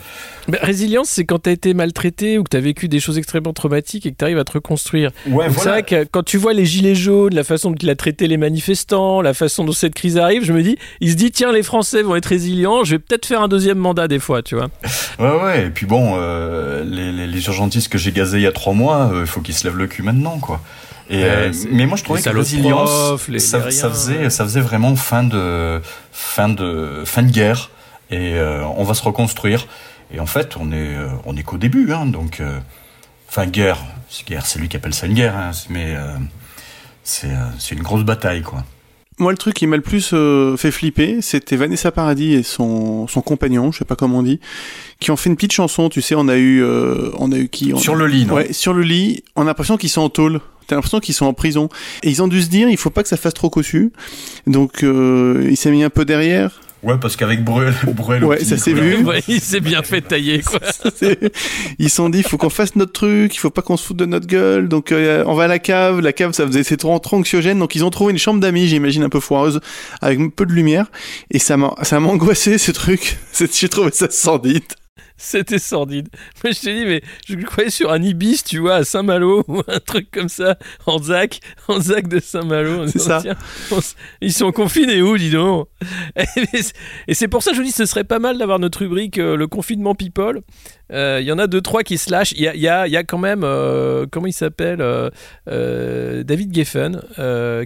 résilience, 0.61 1.09
c'est 1.09 1.25
quand 1.25 1.39
tu 1.43 1.49
as 1.49 1.53
été 1.53 1.73
maltraité 1.73 2.37
ou 2.37 2.43
que 2.43 2.49
tu 2.49 2.57
as 2.57 2.61
vécu 2.61 2.87
des 2.87 2.99
choses 2.99 3.17
extrêmement 3.17 3.53
traumatiques 3.53 4.05
et 4.05 4.11
que 4.11 4.17
tu 4.17 4.23
arrives 4.23 4.39
à 4.39 4.43
te 4.43 4.53
reconstruire. 4.53 5.11
C'est 5.25 5.69
vrai 5.69 5.83
que 5.83 6.03
quand 6.05 6.23
tu 6.23 6.37
vois 6.37 6.53
les 6.53 6.65
gilets 6.65 6.95
jaunes, 6.95 7.33
la 7.33 7.43
façon 7.43 7.71
dont 7.71 7.77
il 7.79 7.89
a 7.89 7.95
traité 7.95 8.27
les 8.27 8.37
manifestants, 8.37 9.21
la 9.21 9.33
façon 9.33 9.63
dont 9.63 9.71
cette 9.71 9.95
crise 9.95 10.17
arrive, 10.17 10.43
je 10.43 10.53
me 10.53 10.63
dis, 10.63 10.77
il 11.01 11.11
se 11.11 11.15
dit, 11.15 11.31
tiens, 11.31 11.51
les 11.51 11.63
Français 11.63 12.01
vont 12.01 12.15
être 12.15 12.25
résilients, 12.25 12.83
je 12.83 12.91
vais 12.91 12.99
peut-être 12.99 13.25
faire 13.25 13.41
un 13.41 13.47
deuxième 13.47 13.77
mandat 13.77 14.07
des 14.07 14.19
fois, 14.19 14.41
tu 14.41 14.55
vois. 14.55 14.69
Ouais, 15.19 15.43
ouais, 15.43 15.67
et 15.67 15.69
puis 15.69 15.85
bon, 15.85 16.15
euh, 16.17 16.83
les, 16.83 17.27
les, 17.27 17.45
urgentistes 17.45 17.89
que 17.89 17.97
j'ai 17.97 18.11
gazés 18.11 18.37
il 18.37 18.43
y 18.43 18.47
a 18.47 18.51
trois 18.51 18.73
mois, 18.73 19.09
il 19.11 19.17
euh, 19.17 19.25
faut 19.25 19.41
qu'ils 19.41 19.55
se 19.55 19.65
lèvent 19.65 19.77
le 19.77 19.87
cul 19.87 20.01
maintenant, 20.11 20.39
quoi. 20.39 20.61
Et 21.09 21.23
euh, 21.23 21.51
mais 21.71 21.87
moi 21.87 21.97
je 21.97 22.03
trouvais 22.03 22.21
que 22.21 22.29
résilience, 22.29 22.91
ça, 23.39 23.71
ça, 23.71 23.89
faisait, 23.89 24.29
ça 24.29 24.43
faisait 24.43 24.61
vraiment 24.61 24.95
fin 24.95 25.23
de, 25.23 25.81
fin 26.11 26.49
de, 26.49 27.01
fin 27.05 27.23
de 27.23 27.31
guerre. 27.31 27.71
Et 28.11 28.39
on 28.75 28.83
va 28.83 28.95
se 28.95 29.03
reconstruire. 29.03 29.67
Et 30.11 30.19
en 30.19 30.25
fait, 30.25 30.57
on 30.57 30.71
est, 30.71 30.95
euh, 30.95 31.07
on 31.25 31.35
est 31.35 31.43
qu'au 31.43 31.57
début, 31.57 31.93
hein, 31.93 32.05
donc, 32.05 32.39
euh, 32.39 32.59
enfin, 33.29 33.45
guerre, 33.45 33.77
c'est 34.09 34.25
guerre, 34.25 34.45
c'est 34.45 34.59
lui 34.59 34.67
qui 34.67 34.77
appelle 34.77 34.93
ça 34.93 35.05
une 35.05 35.13
guerre, 35.13 35.35
hein, 35.35 35.51
mais 35.69 35.95
euh, 35.95 36.17
c'est 37.03 37.75
une 37.75 37.83
grosse 37.83 38.03
bataille, 38.03 38.41
quoi. 38.41 38.63
Moi, 39.19 39.31
le 39.31 39.37
truc 39.37 39.53
qui 39.53 39.67
m'a 39.67 39.75
le 39.75 39.81
plus 39.81 40.13
fait 40.57 40.71
flipper, 40.71 41.21
c'était 41.21 41.55
Vanessa 41.55 41.91
Paradis 41.91 42.33
et 42.33 42.43
son, 42.43 43.07
son 43.07 43.21
compagnon, 43.21 43.71
je 43.71 43.79
sais 43.79 43.85
pas 43.85 43.95
comment 43.95 44.19
on 44.19 44.23
dit, 44.23 44.39
qui 44.99 45.11
ont 45.11 45.17
fait 45.17 45.29
une 45.29 45.35
petite 45.35 45.51
chanson. 45.51 45.89
Tu 45.89 46.01
sais, 46.01 46.15
on 46.15 46.27
a 46.27 46.37
eu, 46.37 46.63
on 46.63 47.31
a 47.31 47.37
eu 47.37 47.49
qui 47.49 47.73
Sur 47.77 47.95
le 47.95 48.07
lit, 48.07 48.25
non 48.25 48.35
Ouais, 48.35 48.53
sur 48.53 48.73
le 48.73 48.81
lit. 48.81 49.23
On 49.35 49.43
a 49.43 49.45
l'impression 49.45 49.77
qu'ils 49.77 49.89
sont 49.89 50.01
en 50.01 50.09
tôle. 50.09 50.39
T'as 50.67 50.75
l'impression 50.75 50.99
qu'ils 50.99 51.15
sont 51.15 51.25
en 51.25 51.33
prison. 51.33 51.67
Et 52.03 52.09
ils 52.09 52.21
ont 52.21 52.27
dû 52.27 52.41
se 52.41 52.49
dire, 52.49 52.69
il 52.69 52.77
faut 52.77 52.91
pas 52.91 53.03
que 53.03 53.09
ça 53.09 53.17
fasse 53.17 53.33
trop 53.33 53.49
cossu. 53.49 53.91
Donc, 54.47 54.83
il 54.83 55.57
s'est 55.57 55.71
mis 55.71 55.83
un 55.83 55.89
peu 55.89 56.05
derrière. 56.05 56.61
Ouais, 56.81 56.95
parce 56.99 57.17
qu'avec 57.17 57.43
Bruel, 57.43 57.73
Bruel 57.93 58.23
ouais, 58.23 58.43
ça 58.43 58.57
s'est 58.57 58.73
vu. 58.73 59.05
il 59.27 59.41
s'est 59.41 59.59
bien 59.59 59.83
fait 59.83 60.01
tailler, 60.01 60.41
quoi. 60.41 60.59
Ils 61.79 61.89
se 61.89 61.95
sont 61.95 62.09
dit, 62.09 62.19
il 62.19 62.23
faut 62.23 62.37
qu'on 62.37 62.49
fasse 62.49 62.75
notre 62.75 62.93
truc, 62.93 63.35
il 63.35 63.37
faut 63.37 63.49
pas 63.49 63.61
qu'on 63.61 63.75
se 63.75 63.85
foute 63.85 63.97
de 63.97 64.05
notre 64.05 64.27
gueule. 64.27 64.69
Donc, 64.69 64.91
euh, 64.91 65.23
on 65.27 65.33
va 65.33 65.43
à 65.43 65.47
la 65.47 65.59
cave. 65.59 65.99
La 65.99 66.13
cave, 66.13 66.31
ça 66.31 66.47
faisait, 66.47 66.63
c'est 66.63 66.77
trop, 66.77 66.97
trop 66.99 67.17
anxiogène. 67.17 67.59
Donc, 67.59 67.75
ils 67.75 67.83
ont 67.83 67.89
trouvé 67.89 68.11
une 68.11 68.17
chambre 68.17 68.39
d'amis, 68.39 68.67
j'imagine, 68.67 69.03
un 69.03 69.09
peu 69.09 69.19
foireuse, 69.19 69.59
avec 70.01 70.19
un 70.19 70.29
peu 70.29 70.45
de 70.45 70.53
lumière. 70.53 70.85
Et 71.31 71.39
ça 71.39 71.57
m'a, 71.57 71.73
ça 71.81 71.99
m'a 71.99 72.07
angoissé, 72.07 72.57
ce 72.57 72.71
truc. 72.71 73.17
J'ai 73.53 73.69
trouvé 73.69 73.91
ça 73.93 74.09
sordide. 74.09 74.63
C'était 75.21 75.59
sordide. 75.59 76.07
Moi, 76.41 76.53
je 76.53 76.61
t'ai 76.61 76.73
dit, 76.73 76.85
mais 76.85 77.01
je 77.27 77.35
croyais 77.45 77.69
sur 77.69 77.91
un 77.91 78.01
Ibis, 78.01 78.41
tu 78.45 78.59
vois, 78.59 78.75
à 78.75 78.83
Saint-Malo, 78.85 79.43
ou 79.49 79.61
un 79.67 79.79
truc 79.81 80.09
comme 80.11 80.29
ça, 80.29 80.57
en 80.85 80.97
Zac, 80.97 81.41
en 81.67 81.81
Zac 81.81 82.07
de 82.07 82.21
Saint-Malo. 82.21 82.87
C'est 82.87 82.99
ça. 82.99 83.21
ils 84.21 84.31
sont 84.31 84.53
confinés 84.53 85.01
où, 85.01 85.17
dis 85.17 85.29
donc 85.29 85.67
Et 87.07 87.13
c'est 87.13 87.27
pour 87.27 87.43
ça 87.43 87.51
que 87.51 87.57
je 87.57 87.61
vous 87.61 87.67
dis, 87.67 87.73
ce 87.73 87.85
serait 87.85 88.05
pas 88.05 88.19
mal 88.19 88.37
d'avoir 88.37 88.59
notre 88.59 88.79
rubrique 88.79 89.17
euh, 89.17 89.35
Le 89.35 89.47
confinement 89.47 89.93
people. 89.93 90.39
Euh, 90.93 91.17
il 91.21 91.27
y 91.27 91.33
en 91.33 91.37
a 91.37 91.47
deux, 91.47 91.61
trois 91.61 91.83
qui 91.83 91.97
se 91.97 92.09
lâchent. 92.09 92.31
Il 92.31 92.41
y 92.41 92.47
a, 92.47 92.55
y, 92.55 92.69
a, 92.69 92.87
y 92.87 92.95
a, 92.95 93.03
quand 93.03 93.17
même, 93.17 93.41
euh, 93.43 94.05
comment 94.09 94.27
il 94.27 94.33
s'appelle 94.33 94.79
David 95.45 96.55
Geffen, 96.55 97.01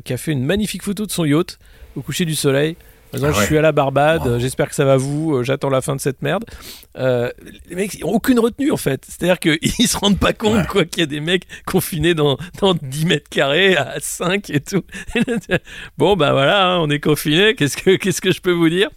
qui 0.03 0.13
a 0.13 0.17
fait 0.17 0.31
une 0.31 0.43
magnifique 0.43 0.81
photo 0.81 1.05
de 1.05 1.11
son 1.11 1.23
yacht 1.23 1.59
au 1.95 2.01
coucher 2.01 2.25
du 2.25 2.33
soleil. 2.33 2.75
Ah 3.13 3.31
je 3.31 3.45
suis 3.45 3.57
à 3.57 3.61
la 3.61 3.71
Barbade, 3.71 4.39
j'espère 4.39 4.69
que 4.69 4.75
ça 4.75 4.85
va 4.85 4.97
vous, 4.97 5.43
j'attends 5.43 5.69
la 5.69 5.81
fin 5.81 5.95
de 5.95 6.01
cette 6.01 6.21
merde. 6.21 6.43
les 6.95 7.75
mecs, 7.75 7.93
ils 7.93 8.05
ont 8.05 8.13
aucune 8.13 8.39
retenue 8.39 8.71
en 8.71 8.77
fait. 8.77 9.05
C'est-à-dire 9.07 9.39
qu'ils 9.39 9.87
se 9.87 9.97
rendent 9.97 10.19
pas 10.19 10.33
compte 10.33 10.67
quoi 10.67 10.85
qu'il 10.85 11.01
y 11.01 11.03
a 11.03 11.07
des 11.07 11.19
mecs 11.19 11.45
confinés 11.65 12.13
dans, 12.13 12.37
dans 12.59 12.73
10 12.73 13.05
mètres 13.05 13.29
carrés 13.29 13.75
à 13.75 13.95
5 13.99 14.49
et 14.49 14.59
tout. 14.59 14.83
bon, 15.97 16.15
bah 16.15 16.31
voilà, 16.31 16.73
hein, 16.73 16.79
on 16.79 16.89
est 16.89 16.99
confinés, 16.99 17.55
qu'est-ce 17.55 17.77
que, 17.77 17.95
qu'est-ce 17.95 18.21
que 18.21 18.31
je 18.31 18.41
peux 18.41 18.51
vous 18.51 18.69
dire? 18.69 18.89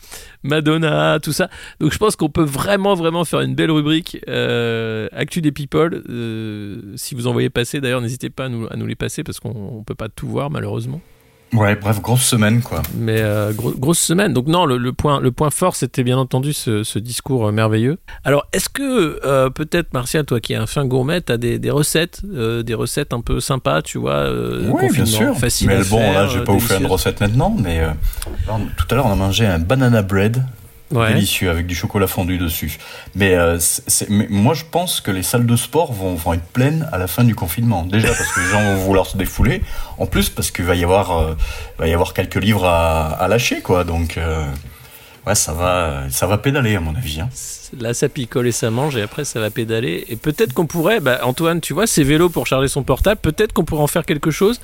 Madonna, 0.42 1.18
tout 1.20 1.33
ça. 1.33 1.50
Donc 1.81 1.92
je 1.92 1.98
pense 1.98 2.16
qu'on 2.16 2.29
peut 2.29 2.44
vraiment, 2.44 2.94
vraiment 2.94 3.24
faire 3.24 3.40
une 3.40 3.55
belle 3.55 3.70
rubrique 3.70 4.18
euh, 4.29 5.09
Actu 5.12 5.40
des 5.40 5.52
People. 5.52 6.02
Euh, 6.09 6.92
si 6.96 7.14
vous 7.14 7.26
en 7.26 7.33
voyez 7.33 7.50
passer, 7.50 7.81
d'ailleurs, 7.81 8.00
n'hésitez 8.00 8.31
pas 8.31 8.46
à 8.46 8.48
nous, 8.48 8.66
à 8.70 8.76
nous 8.76 8.87
les 8.87 8.94
passer 8.94 9.24
parce 9.24 9.40
qu'on 9.40 9.79
ne 9.79 9.85
peut 9.85 9.94
pas 9.94 10.09
tout 10.09 10.29
voir, 10.29 10.50
malheureusement. 10.50 11.00
Ouais, 11.52 11.76
bref, 11.76 12.00
grosse 12.00 12.22
semaine, 12.22 12.61
quoi. 12.61 12.82
Mais 12.96 13.20
euh, 13.20 13.52
grosse 13.52 14.00
semaine. 14.00 14.32
Donc 14.32 14.46
non, 14.46 14.66
le, 14.66 14.92
point, 14.92 15.20
le 15.20 15.30
point 15.32 15.50
fort, 15.50 15.76
c'était 15.76 16.02
bien 16.02 16.18
entendu 16.18 16.52
ce, 16.52 16.98
discours 16.98 17.46
euh, 17.46 17.52
merveilleux. 17.52 17.98
Alors, 18.24 18.46
est-ce 18.52 18.68
que 18.68 19.20
euh, 19.24 19.48
peut-être, 19.50 19.92
Martial, 19.94 20.24
toi 20.24 20.40
qui 20.40 20.52
es 20.52 20.56
un 20.56 20.66
fin 20.66 20.85
gourmet, 20.85 21.20
tu 21.22 21.32
as 21.32 21.38
des, 21.38 21.70
recettes, 21.70 22.22
des 22.24 22.74
recettes 22.74 23.12
un 23.12 23.20
peu 23.20 23.40
sympas, 23.40 23.82
tu 23.82 23.98
vois 23.98 24.30
Oui, 24.30 24.88
bien 24.92 25.06
sûr. 25.06 25.37
Facile 25.37 25.68
mais 25.68 25.85
bon, 25.85 26.12
là, 26.12 26.26
je 26.26 26.38
vais 26.38 26.44
pas 26.44 26.52
vous 26.52 26.61
faire 26.61 26.80
une 26.80 26.87
recette 26.87 27.20
maintenant, 27.20 27.54
mais 27.59 27.80
tout 28.76 28.87
à 28.90 28.94
l'heure, 28.94 29.06
on 29.06 29.12
a 29.12 29.16
mangé 29.16 29.46
un 29.46 29.59
banana 29.59 30.02
bread 30.02 30.42
délicieux 30.90 31.51
avec 31.51 31.66
du 31.66 31.75
chocolat 31.75 32.07
fondu 32.07 32.38
dessus. 32.38 32.79
Mais, 33.14 33.35
euh, 33.35 33.59
moi, 34.29 34.55
je 34.55 34.64
pense 34.70 35.01
que 35.01 35.11
les 35.11 35.22
salles 35.22 35.46
de 35.46 35.57
sport 35.57 35.92
vont, 35.92 36.14
vont, 36.14 36.35
être 36.35 36.44
pleines 36.44 36.88
à 36.92 36.99
la 36.99 37.07
fin 37.07 37.25
du 37.25 37.35
confinement. 37.35 37.85
Déjà 37.85 38.09
parce 38.09 38.33
que 38.33 38.40
les 38.40 38.46
gens 38.46 38.62
vont 38.62 38.77
vouloir 38.77 39.07
se 39.07 39.16
défouler. 39.16 39.62
En 39.99 40.07
plus 40.07 40.29
parce 40.29 40.51
qu'il 40.51 40.64
va 40.64 40.75
y 40.75 40.85
avoir, 40.85 41.11
euh, 41.16 41.35
va 41.79 41.88
y 41.88 41.94
avoir 41.94 42.14
quelques 42.14 42.37
livres 42.37 42.64
à, 42.64 43.09
à 43.09 43.29
lâcher, 43.29 43.61
quoi. 43.61 43.85
Donc, 43.85 44.18
euh, 44.18 44.46
ouais, 45.27 45.35
ça 45.35 45.53
va, 45.53 46.05
ça 46.11 46.27
va 46.27 46.38
pédaler 46.38 46.77
à 46.77 46.81
mon 46.81 46.94
avis. 46.94 47.20
Hein. 47.20 47.29
Là, 47.79 47.94
ça 47.94 48.09
picole 48.09 48.46
et 48.46 48.52
ça 48.52 48.70
mange, 48.70 48.96
et 48.96 49.02
après, 49.02 49.24
ça 49.24 49.40
va 49.40 49.50
pédaler. 49.50 50.05
Et 50.09 50.16
peut-être 50.16 50.52
qu'on 50.52 50.66
pourrait, 50.66 51.00
bah, 51.00 51.20
Antoine, 51.22 51.61
tu 51.61 51.72
vois, 51.72 51.87
ces 51.87 52.05
vélos 52.05 52.29
pour 52.29 52.46
charger 52.46 52.68
son 52.68 52.83
portable, 52.83 53.20
peut-être 53.20 53.52
qu'on 53.52 53.64
pourrait 53.64 53.83
en 53.83 53.87
faire 53.87 54.05
quelque 54.05 54.31
chose 54.31 54.61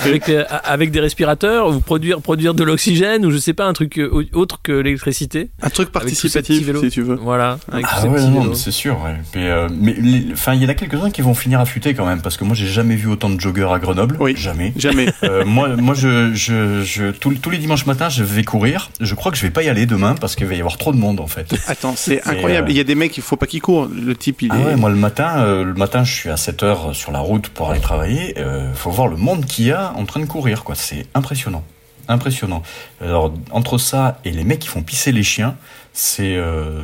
Avec, 0.00 0.28
euh, 0.28 0.44
avec 0.64 0.90
des 0.90 1.00
respirateurs, 1.00 1.68
ou 1.68 1.80
produire, 1.80 2.20
produire 2.20 2.54
de 2.54 2.64
l'oxygène, 2.64 3.24
ou 3.26 3.30
je 3.30 3.38
sais 3.38 3.54
pas, 3.54 3.66
un 3.66 3.72
truc 3.72 3.98
euh, 3.98 4.28
autre 4.32 4.60
que 4.62 4.72
l'électricité. 4.72 5.50
Un 5.62 5.70
truc 5.70 5.90
participatif, 5.90 6.68
si 6.80 6.90
tu 6.90 7.02
veux. 7.02 7.16
Voilà. 7.16 7.58
ah 7.72 8.06
ouais, 8.06 8.20
c'est 8.54 8.70
sûr. 8.70 8.98
Euh, 9.36 9.68
mais 9.72 9.96
enfin, 10.32 10.54
il 10.54 10.62
y 10.62 10.66
en 10.66 10.68
a 10.68 10.74
quelques-uns 10.74 11.10
qui 11.10 11.22
vont 11.22 11.34
finir 11.34 11.60
affûtés 11.60 11.94
quand 11.94 12.06
même, 12.06 12.22
parce 12.22 12.36
que 12.36 12.44
moi, 12.44 12.54
j'ai 12.54 12.66
jamais 12.66 12.96
vu 12.96 13.08
autant 13.08 13.30
de 13.30 13.40
joggeurs 13.40 13.72
à 13.72 13.78
Grenoble. 13.78 14.16
Oui. 14.20 14.34
Jamais. 14.36 14.72
Jamais. 14.76 15.08
moi, 15.44 15.76
moi, 15.76 15.94
je, 15.94 16.34
je, 16.34 16.82
je 16.82 17.10
tous, 17.10 17.50
les 17.50 17.58
dimanches 17.58 17.86
matins, 17.86 18.08
je 18.08 18.24
vais 18.24 18.44
courir. 18.44 18.90
Je 19.00 19.14
crois 19.14 19.32
que 19.32 19.38
je 19.38 19.42
vais 19.42 19.50
pas 19.50 19.62
y 19.62 19.68
aller 19.68 19.86
demain 19.86 20.14
parce 20.14 20.36
qu'il 20.36 20.46
va 20.46 20.54
y 20.54 20.58
avoir 20.58 20.78
trop 20.78 20.92
de 20.92 20.98
monde 20.98 21.20
en 21.20 21.26
fait. 21.26 21.54
Attends, 21.66 21.94
c'est 21.96 22.26
incroyable. 22.26 22.55
Il 22.68 22.76
y 22.76 22.80
a 22.80 22.84
des 22.84 22.94
mecs, 22.94 23.16
il 23.16 23.22
faut 23.22 23.36
pas 23.36 23.46
qu'ils 23.46 23.62
courent. 23.62 23.86
Le 23.86 24.14
type, 24.14 24.42
il 24.42 24.50
ah 24.52 24.58
ouais, 24.58 24.76
moi 24.76 24.90
le 24.90 24.96
matin, 24.96 25.38
euh, 25.38 25.64
le 25.64 25.74
matin, 25.74 26.04
je 26.04 26.12
suis 26.12 26.30
à 26.30 26.36
7 26.36 26.62
heures 26.62 26.94
sur 26.94 27.12
la 27.12 27.20
route 27.20 27.48
pour 27.48 27.70
aller 27.70 27.80
travailler. 27.80 28.38
Euh, 28.38 28.72
faut 28.74 28.90
voir 28.90 29.08
le 29.08 29.16
monde 29.16 29.46
qu'il 29.46 29.66
y 29.66 29.72
a 29.72 29.92
en 29.96 30.04
train 30.04 30.20
de 30.20 30.26
courir, 30.26 30.64
quoi. 30.64 30.74
C'est 30.74 31.06
impressionnant, 31.14 31.64
impressionnant. 32.08 32.62
Alors 33.00 33.32
entre 33.50 33.78
ça 33.78 34.18
et 34.24 34.30
les 34.30 34.44
mecs 34.44 34.60
qui 34.60 34.68
font 34.68 34.82
pisser 34.82 35.12
les 35.12 35.22
chiens, 35.22 35.56
c'est. 35.92 36.36
Euh... 36.36 36.80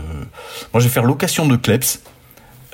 Moi, 0.72 0.80
je 0.80 0.86
vais 0.86 0.92
faire 0.92 1.04
location 1.04 1.46
de 1.46 1.56
kleps. 1.56 2.02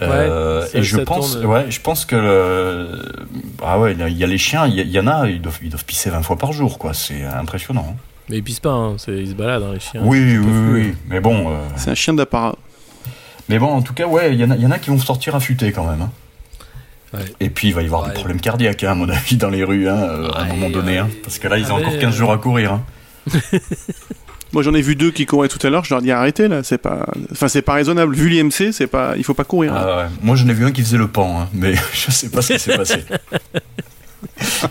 Euh, 0.00 0.64
et 0.74 0.84
je 0.84 0.98
pense, 0.98 1.34
ouais, 1.38 1.72
je 1.72 1.80
pense 1.80 2.04
que 2.04 3.02
ah 3.64 3.80
ouais, 3.80 3.96
il 3.98 4.16
y 4.16 4.22
a 4.22 4.28
les 4.28 4.38
chiens, 4.38 4.64
il 4.68 4.78
y, 4.78 5.00
en 5.00 5.08
a, 5.08 5.28
ils 5.28 5.40
doivent, 5.40 5.58
ils 5.60 5.70
doivent 5.70 5.84
pisser 5.84 6.08
20 6.08 6.22
fois 6.22 6.36
par 6.36 6.52
jour, 6.52 6.78
quoi. 6.78 6.94
C'est 6.94 7.24
impressionnant. 7.24 7.84
Hein. 7.90 7.96
Mais 8.28 8.38
ils 8.38 8.44
pissent 8.44 8.60
pas, 8.60 8.70
hein. 8.70 8.96
ils 9.08 9.28
se 9.28 9.34
baladent, 9.34 9.62
hein, 9.62 9.72
les 9.72 9.80
chiens. 9.80 10.02
Oui, 10.04 10.38
oui, 10.38 10.52
oui, 10.70 10.94
mais 11.08 11.20
bon. 11.20 11.50
Euh, 11.50 11.56
c'est 11.76 11.90
un 11.90 11.94
chien 11.94 12.12
d'apparat. 12.12 12.56
Mais 13.48 13.58
bon, 13.58 13.68
en 13.68 13.82
tout 13.82 13.94
cas, 13.94 14.06
ouais, 14.06 14.34
il 14.34 14.40
y, 14.40 14.44
en 14.44 14.50
a, 14.50 14.56
y 14.56 14.66
en 14.66 14.70
a 14.70 14.78
qui 14.78 14.90
vont 14.90 14.98
sortir 14.98 15.34
affûtés 15.34 15.72
quand 15.72 15.88
même. 15.88 16.02
Hein. 16.02 16.10
Et 17.40 17.48
puis 17.48 17.68
il 17.68 17.74
va 17.74 17.82
y 17.82 17.86
avoir 17.86 18.06
des 18.06 18.12
problèmes 18.12 18.40
cardiaques, 18.40 18.84
hein, 18.84 18.92
à 18.92 18.94
mon 18.94 19.08
avis, 19.08 19.36
dans 19.36 19.50
les 19.50 19.64
rues, 19.64 19.88
euh, 19.88 20.28
à 20.30 20.42
un 20.42 20.46
moment 20.48 20.70
donné. 20.70 21.02
parce 21.22 21.38
que 21.38 21.48
là, 21.48 21.58
ils 21.58 21.72
ont 21.72 21.76
encore 21.76 21.98
15 21.98 22.14
jours 22.14 22.32
à 22.32 22.38
courir. 22.38 22.80
Moi, 24.52 24.62
j'en 24.62 24.72
ai 24.72 24.80
vu 24.80 24.96
deux 24.96 25.10
qui 25.10 25.26
couraient 25.26 25.48
tout 25.48 25.64
à 25.66 25.70
l'heure. 25.70 25.84
Je 25.84 25.92
leur 25.92 26.00
dis 26.00 26.10
arrêtez 26.10 26.48
là, 26.48 26.62
c'est 26.62 26.78
pas, 26.78 27.06
enfin 27.30 27.48
c'est 27.48 27.60
pas 27.62 27.74
raisonnable. 27.74 28.14
Vu 28.14 28.30
l'IMC, 28.30 28.72
c'est 28.72 28.86
pas, 28.86 29.12
il 29.16 29.24
faut 29.24 29.34
pas 29.34 29.44
courir. 29.44 29.74
Ah, 29.74 30.08
Moi, 30.22 30.36
j'en 30.36 30.48
ai 30.48 30.54
vu 30.54 30.64
un 30.64 30.72
qui 30.72 30.82
faisait 30.82 30.96
le 30.96 31.08
pan, 31.08 31.48
mais 31.52 31.74
je 31.92 32.10
sais 32.10 32.30
pas 32.30 32.40
ce 32.40 32.54
qui 32.54 32.58
s'est 32.58 32.76
passé. 32.76 33.04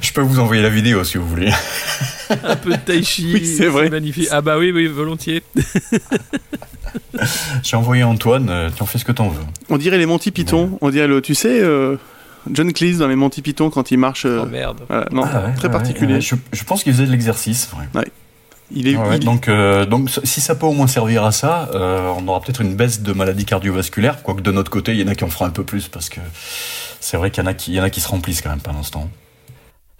je, 0.00 0.12
peux 0.12 0.20
vous 0.20 0.38
envoyer 0.38 0.62
la 0.62 0.68
vidéo 0.68 1.02
si 1.02 1.18
vous 1.18 1.26
voulez. 1.26 1.50
Un 2.44 2.56
peu 2.56 2.70
de 2.70 2.76
tai 2.76 3.02
chi. 3.02 3.32
Oui, 3.34 3.44
c'est 3.44 3.66
vrai. 3.66 3.90
Magnifique. 3.90 4.28
Ah 4.30 4.40
bah 4.40 4.56
oui, 4.56 4.70
oui, 4.70 4.86
volontiers. 4.86 5.42
J'ai 7.62 7.76
envoyé 7.76 8.02
Antoine, 8.02 8.48
euh, 8.50 8.70
tu 8.74 8.82
en 8.82 8.86
fais 8.86 8.98
ce 8.98 9.04
que 9.04 9.12
t'en 9.12 9.28
veux. 9.28 9.42
On 9.68 9.78
dirait 9.78 9.98
les 9.98 10.06
Monty 10.06 10.30
Python. 10.30 10.78
On 10.80 10.90
dirait 10.90 11.06
le, 11.06 11.20
tu 11.20 11.34
sais, 11.34 11.60
euh, 11.60 11.96
John 12.50 12.72
Cleese 12.72 12.98
dans 12.98 13.08
les 13.08 13.16
Monty 13.16 13.42
Python 13.42 13.70
quand 13.70 13.90
il 13.90 13.98
marche. 13.98 14.24
Euh, 14.26 14.42
oh 14.42 14.46
merde. 14.46 14.80
non, 15.12 15.24
ah 15.24 15.50
très 15.56 15.70
particulier. 15.70 16.20
Je, 16.20 16.64
pense 16.64 16.82
qu'il 16.82 16.92
faisait 16.92 17.06
de 17.06 17.10
l'exercice. 17.10 17.70
Ouais. 17.94 18.04
Il 18.72 18.86
est, 18.86 18.94
Donc, 19.18 19.50
donc, 19.88 20.10
si 20.22 20.40
ça 20.40 20.54
peut 20.54 20.66
au 20.66 20.72
moins 20.72 20.86
servir 20.86 21.24
à 21.24 21.32
ça, 21.32 21.68
on 21.74 22.26
aura 22.28 22.40
peut-être 22.40 22.60
une 22.60 22.76
baisse 22.76 23.02
de 23.02 23.12
maladies 23.12 23.44
cardiovasculaires. 23.44 24.22
Quoique 24.22 24.42
de 24.42 24.52
notre 24.52 24.70
côté, 24.70 24.92
il 24.92 25.00
y 25.00 25.04
en 25.04 25.08
a 25.08 25.16
qui 25.16 25.24
en 25.24 25.28
feront 25.28 25.46
un 25.46 25.50
peu 25.50 25.64
plus 25.64 25.88
parce 25.88 26.08
que 26.08 26.20
c'est 27.00 27.16
vrai 27.16 27.32
qu'il 27.32 27.42
y 27.42 27.46
en 27.46 27.50
a 27.50 27.54
qui, 27.54 27.72
y 27.72 27.80
en 27.80 27.82
a 27.82 27.90
qui 27.90 28.00
se 28.00 28.06
remplissent 28.06 28.42
quand 28.42 28.50
même 28.50 28.60
pendant 28.60 28.84
ce 28.84 28.92
temps. 28.92 29.10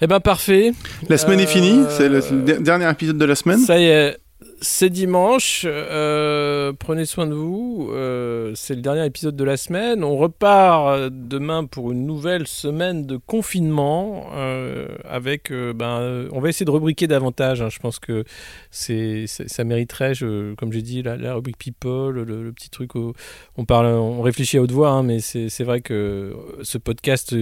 Eh 0.00 0.06
ben 0.06 0.20
parfait. 0.20 0.72
La 1.08 1.18
semaine 1.18 1.40
est 1.40 1.46
finie, 1.46 1.84
c'est 1.90 2.08
le 2.08 2.22
dernier 2.60 2.88
épisode 2.88 3.18
de 3.18 3.24
la 3.24 3.34
semaine. 3.34 3.58
Ça 3.58 3.78
y 3.78 3.84
est, 3.84 4.16
c'est 4.62 4.90
dimanche, 4.90 5.64
euh, 5.66 6.72
prenez 6.78 7.06
soin 7.06 7.26
de 7.26 7.34
vous, 7.34 7.88
euh, 7.92 8.52
c'est 8.54 8.74
le 8.74 8.82
dernier 8.82 9.06
épisode 9.06 9.34
de 9.34 9.44
la 9.44 9.56
semaine. 9.56 10.04
On 10.04 10.16
repart 10.16 11.10
demain 11.10 11.64
pour 11.64 11.92
une 11.92 12.06
nouvelle 12.06 12.46
semaine 12.46 13.06
de 13.06 13.16
confinement 13.16 14.26
euh, 14.34 14.88
avec, 15.04 15.50
ben, 15.50 16.28
on 16.32 16.40
va 16.40 16.50
essayer 16.50 16.66
de 16.66 16.70
rubriquer 16.70 17.06
davantage. 17.06 17.62
Hein. 17.62 17.68
Je 17.70 17.78
pense 17.78 17.98
que 17.98 18.24
c'est, 18.70 19.26
ça 19.26 19.64
mériterait, 19.64 20.14
je, 20.14 20.54
comme 20.54 20.72
j'ai 20.72 20.82
dit, 20.82 21.02
la, 21.02 21.16
la, 21.16 21.34
rubrique 21.34 21.58
People, 21.58 22.22
le, 22.22 22.52
petit 22.52 22.70
truc 22.70 22.94
où 22.94 23.14
on 23.56 23.64
parle, 23.64 23.86
on 23.86 24.20
réfléchit 24.20 24.58
à 24.58 24.62
haute 24.62 24.72
voix, 24.72 24.90
hein, 24.90 25.02
mais 25.02 25.20
c'est, 25.20 25.64
vrai 25.64 25.80
que 25.80 26.36
ce 26.62 26.78
podcast 26.78 27.34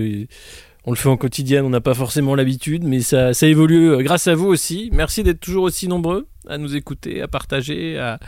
on 0.88 0.92
le 0.92 0.96
fait 0.96 1.10
en 1.10 1.18
quotidien, 1.18 1.62
on 1.64 1.68
n'a 1.68 1.82
pas 1.82 1.92
forcément 1.92 2.34
l'habitude, 2.34 2.82
mais 2.82 3.00
ça, 3.00 3.32
évolue 3.42 4.02
grâce 4.02 4.26
à 4.26 4.34
vous 4.34 4.46
aussi. 4.46 4.88
Merci 4.90 5.22
d'être 5.22 5.38
toujours 5.38 5.64
aussi 5.64 5.86
nombreux 5.86 6.26
à 6.48 6.56
nous 6.56 6.76
écouter, 6.76 7.20
à 7.20 7.28
partager, 7.28 7.98
à, 7.98 8.18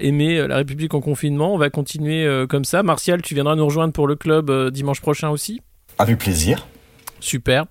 aimer 0.00 0.38
euh, 0.38 0.48
la 0.48 0.56
République 0.56 0.92
en 0.94 1.00
confinement. 1.00 1.54
On 1.54 1.56
va 1.56 1.70
continuer 1.70 2.26
euh, 2.26 2.48
comme 2.48 2.64
ça. 2.64 2.82
Martial, 2.82 3.22
tu 3.22 3.34
viendras 3.34 3.54
nous 3.54 3.64
rejoindre 3.64 3.92
pour 3.92 4.08
le 4.08 4.16
club 4.16 4.50
euh, 4.50 4.72
dimanche 4.72 5.00
prochain 5.00 5.30
aussi? 5.30 5.60
Avec 5.98 6.18
plaisir. 6.18 6.66
Super. 7.24 7.64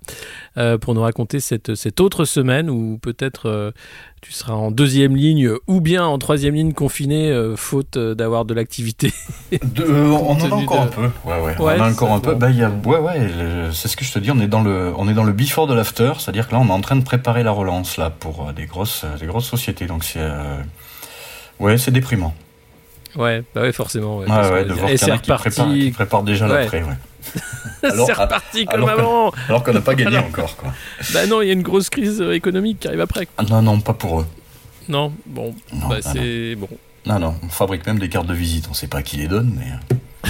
pour 0.81 0.93
nous 0.95 1.01
raconter 1.01 1.39
cette, 1.39 1.75
cette 1.75 2.01
autre 2.01 2.25
semaine 2.25 2.69
où 2.69 2.97
peut-être 2.97 3.73
tu 4.21 4.31
seras 4.31 4.53
en 4.53 4.71
deuxième 4.71 5.15
ligne 5.15 5.51
ou 5.67 5.79
bien 5.79 6.05
en 6.05 6.17
troisième 6.17 6.55
ligne 6.55 6.73
confiné, 6.73 7.53
faute 7.55 7.97
d'avoir 7.97 8.45
de 8.45 8.53
l'activité. 8.53 9.13
on 9.51 10.31
en 10.31 10.51
a 10.51 10.55
encore 10.55 10.81
un 10.81 10.87
peu. 10.87 11.09
Ouais, 11.25 11.39
ouais. 11.41 11.55
on 11.59 11.63
en 11.63 11.79
a 11.79 11.91
encore 11.91 12.11
un 12.11 12.19
peu. 12.19 12.33
Bah, 12.33 12.49
y 12.49 12.63
a, 12.63 12.69
ouais, 12.69 12.97
ouais, 12.97 13.29
c'est 13.71 13.87
ce 13.87 13.95
que 13.95 14.03
je 14.03 14.11
te 14.11 14.19
dis. 14.19 14.31
On 14.31 14.39
est 14.39 14.47
dans 14.47 14.63
le, 14.63 14.91
on 14.97 15.07
est 15.07 15.13
dans 15.13 15.23
le 15.23 15.33
before 15.33 15.67
de 15.67 15.73
l'after, 15.73 16.13
c'est-à-dire 16.17 16.47
que 16.47 16.53
là, 16.53 16.59
on 16.59 16.67
est 16.67 16.71
en 16.71 16.81
train 16.81 16.95
de 16.95 17.03
préparer 17.03 17.43
la 17.43 17.51
relance 17.51 17.97
là 17.97 18.09
pour 18.09 18.51
des 18.53 18.65
grosses, 18.65 19.05
des 19.19 19.27
grosses 19.27 19.47
sociétés. 19.47 19.85
Donc 19.85 20.03
c'est, 20.03 20.27
ouais, 21.59 21.77
c'est 21.77 21.91
déprimant. 21.91 22.33
Ouais, 23.15 23.43
bah 23.53 23.61
ouais, 23.61 23.71
forcément. 23.71 24.17
Ouais, 24.17 24.25
ouais, 24.27 24.65
de 24.65 24.73
voir 24.73 24.89
qu'il 24.89 25.07
y 25.07 25.11
en 25.11 25.15
a 25.15 25.17
qui 25.17 25.31
préparent, 25.31 25.73
qui 25.73 25.91
préparent 25.91 26.23
déjà 26.23 26.47
l'après, 26.47 26.83
ouais. 26.83 26.97
c'est 27.81 28.13
reparti 28.13 28.65
comme 28.65 28.87
avant. 28.87 29.31
alors 29.47 29.63
qu'on 29.63 29.73
n'a 29.73 29.81
pas 29.81 29.95
gagné 29.95 30.17
encore, 30.17 30.55
quoi. 30.55 30.73
Bah 31.13 31.25
non, 31.25 31.41
il 31.41 31.47
y 31.47 31.49
a 31.49 31.53
une 31.53 31.63
grosse 31.63 31.89
crise 31.89 32.21
économique 32.21 32.79
qui 32.81 32.87
arrive 32.87 33.01
après. 33.01 33.27
Ah 33.37 33.43
non, 33.43 33.61
non, 33.61 33.79
pas 33.79 33.93
pour 33.93 34.21
eux. 34.21 34.27
Non, 34.89 35.13
bon, 35.25 35.55
bah 35.89 36.01
c'est 36.01 36.55
bon. 36.55 36.69
Non, 37.05 37.19
non, 37.19 37.35
on 37.43 37.49
fabrique 37.49 37.85
même 37.85 37.99
des 37.99 38.09
cartes 38.09 38.27
de 38.27 38.33
visite. 38.33 38.67
On 38.69 38.73
sait 38.73 38.87
pas 38.87 39.01
qui 39.01 39.17
les 39.17 39.27
donne, 39.27 39.57
mais. 39.57 40.29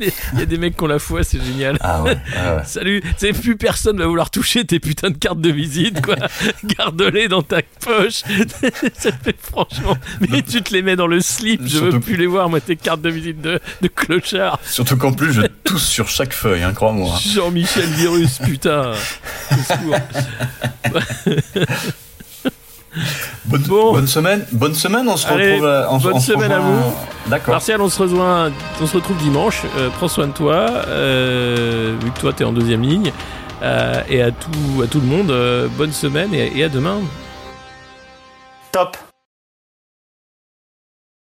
Il 0.00 0.38
y 0.38 0.42
a 0.42 0.46
des 0.46 0.58
mecs 0.58 0.76
qui 0.76 0.84
ont 0.84 0.86
la 0.88 0.98
foi, 0.98 1.22
c'est 1.24 1.42
génial. 1.42 1.76
Ah 1.80 2.02
ouais, 2.02 2.16
Salut, 2.64 3.02
c'est 3.16 3.32
plus 3.32 3.56
personne 3.56 3.98
va 3.98 4.06
vouloir 4.06 4.30
toucher 4.30 4.64
tes 4.64 4.80
putains 4.80 5.10
de 5.10 5.18
cartes 5.18 5.40
de 5.40 5.50
visite, 5.50 6.00
quoi. 6.00 6.16
Garde-les 6.64 7.28
dans 7.28 7.42
ta 7.42 7.60
poche. 7.80 8.22
ça 8.94 9.10
fait 9.12 9.36
franchement. 9.40 9.96
Mais 10.28 10.42
tu 10.42 10.62
te 10.62 10.72
les 10.72 10.82
mets 10.82 10.96
dans 10.96 11.06
le 11.06 11.20
slip, 11.20 11.62
je 11.66 11.78
veux 11.78 12.00
plus 12.00 12.16
les 12.16 12.26
voir, 12.26 12.48
moi, 12.48 12.60
tes 12.60 12.76
cartes 12.76 13.02
de 13.02 13.10
visite 13.10 13.40
de, 13.40 13.60
de 13.80 13.88
clochard. 13.88 14.58
Surtout 14.64 14.96
qu'en 14.96 15.12
plus, 15.12 15.32
je 15.32 15.42
tousse 15.64 15.86
sur 15.86 16.08
chaque 16.08 16.32
feuille, 16.32 16.62
hein, 16.62 16.72
crois-moi. 16.72 17.18
Jean-Michel 17.34 17.88
Virus, 17.90 18.38
putain. 18.38 18.92
Bonne, 23.44 24.06
semaine, 24.06 24.44
bonne 24.52 24.74
semaine, 24.74 25.08
on 25.08 25.16
se 25.16 25.26
retrouve. 25.26 25.86
En, 25.88 25.98
bonne 25.98 26.20
semaine 26.20 26.52
à 26.52 26.58
vous. 26.58 26.92
D'accord. 27.28 27.54
Martial, 27.54 27.80
on 27.80 27.88
se, 27.88 28.02
rejoint, 28.02 28.52
on 28.80 28.86
se 28.86 28.96
retrouve 28.96 29.16
dimanche. 29.18 29.62
Euh, 29.76 29.88
prends 29.90 30.08
soin 30.08 30.26
de 30.26 30.32
toi, 30.32 30.66
euh, 30.88 31.96
vu 32.02 32.10
que 32.10 32.18
toi 32.20 32.32
tu 32.32 32.42
es 32.42 32.46
en 32.46 32.52
deuxième 32.52 32.82
ligne. 32.82 33.12
Euh, 33.62 34.02
et 34.08 34.22
à 34.22 34.30
tout, 34.30 34.82
à 34.82 34.86
tout 34.86 35.00
le 35.00 35.06
monde, 35.06 35.32
bonne 35.76 35.92
semaine 35.92 36.34
et, 36.34 36.52
et 36.56 36.64
à 36.64 36.68
demain. 36.68 36.98
Top 38.72 38.96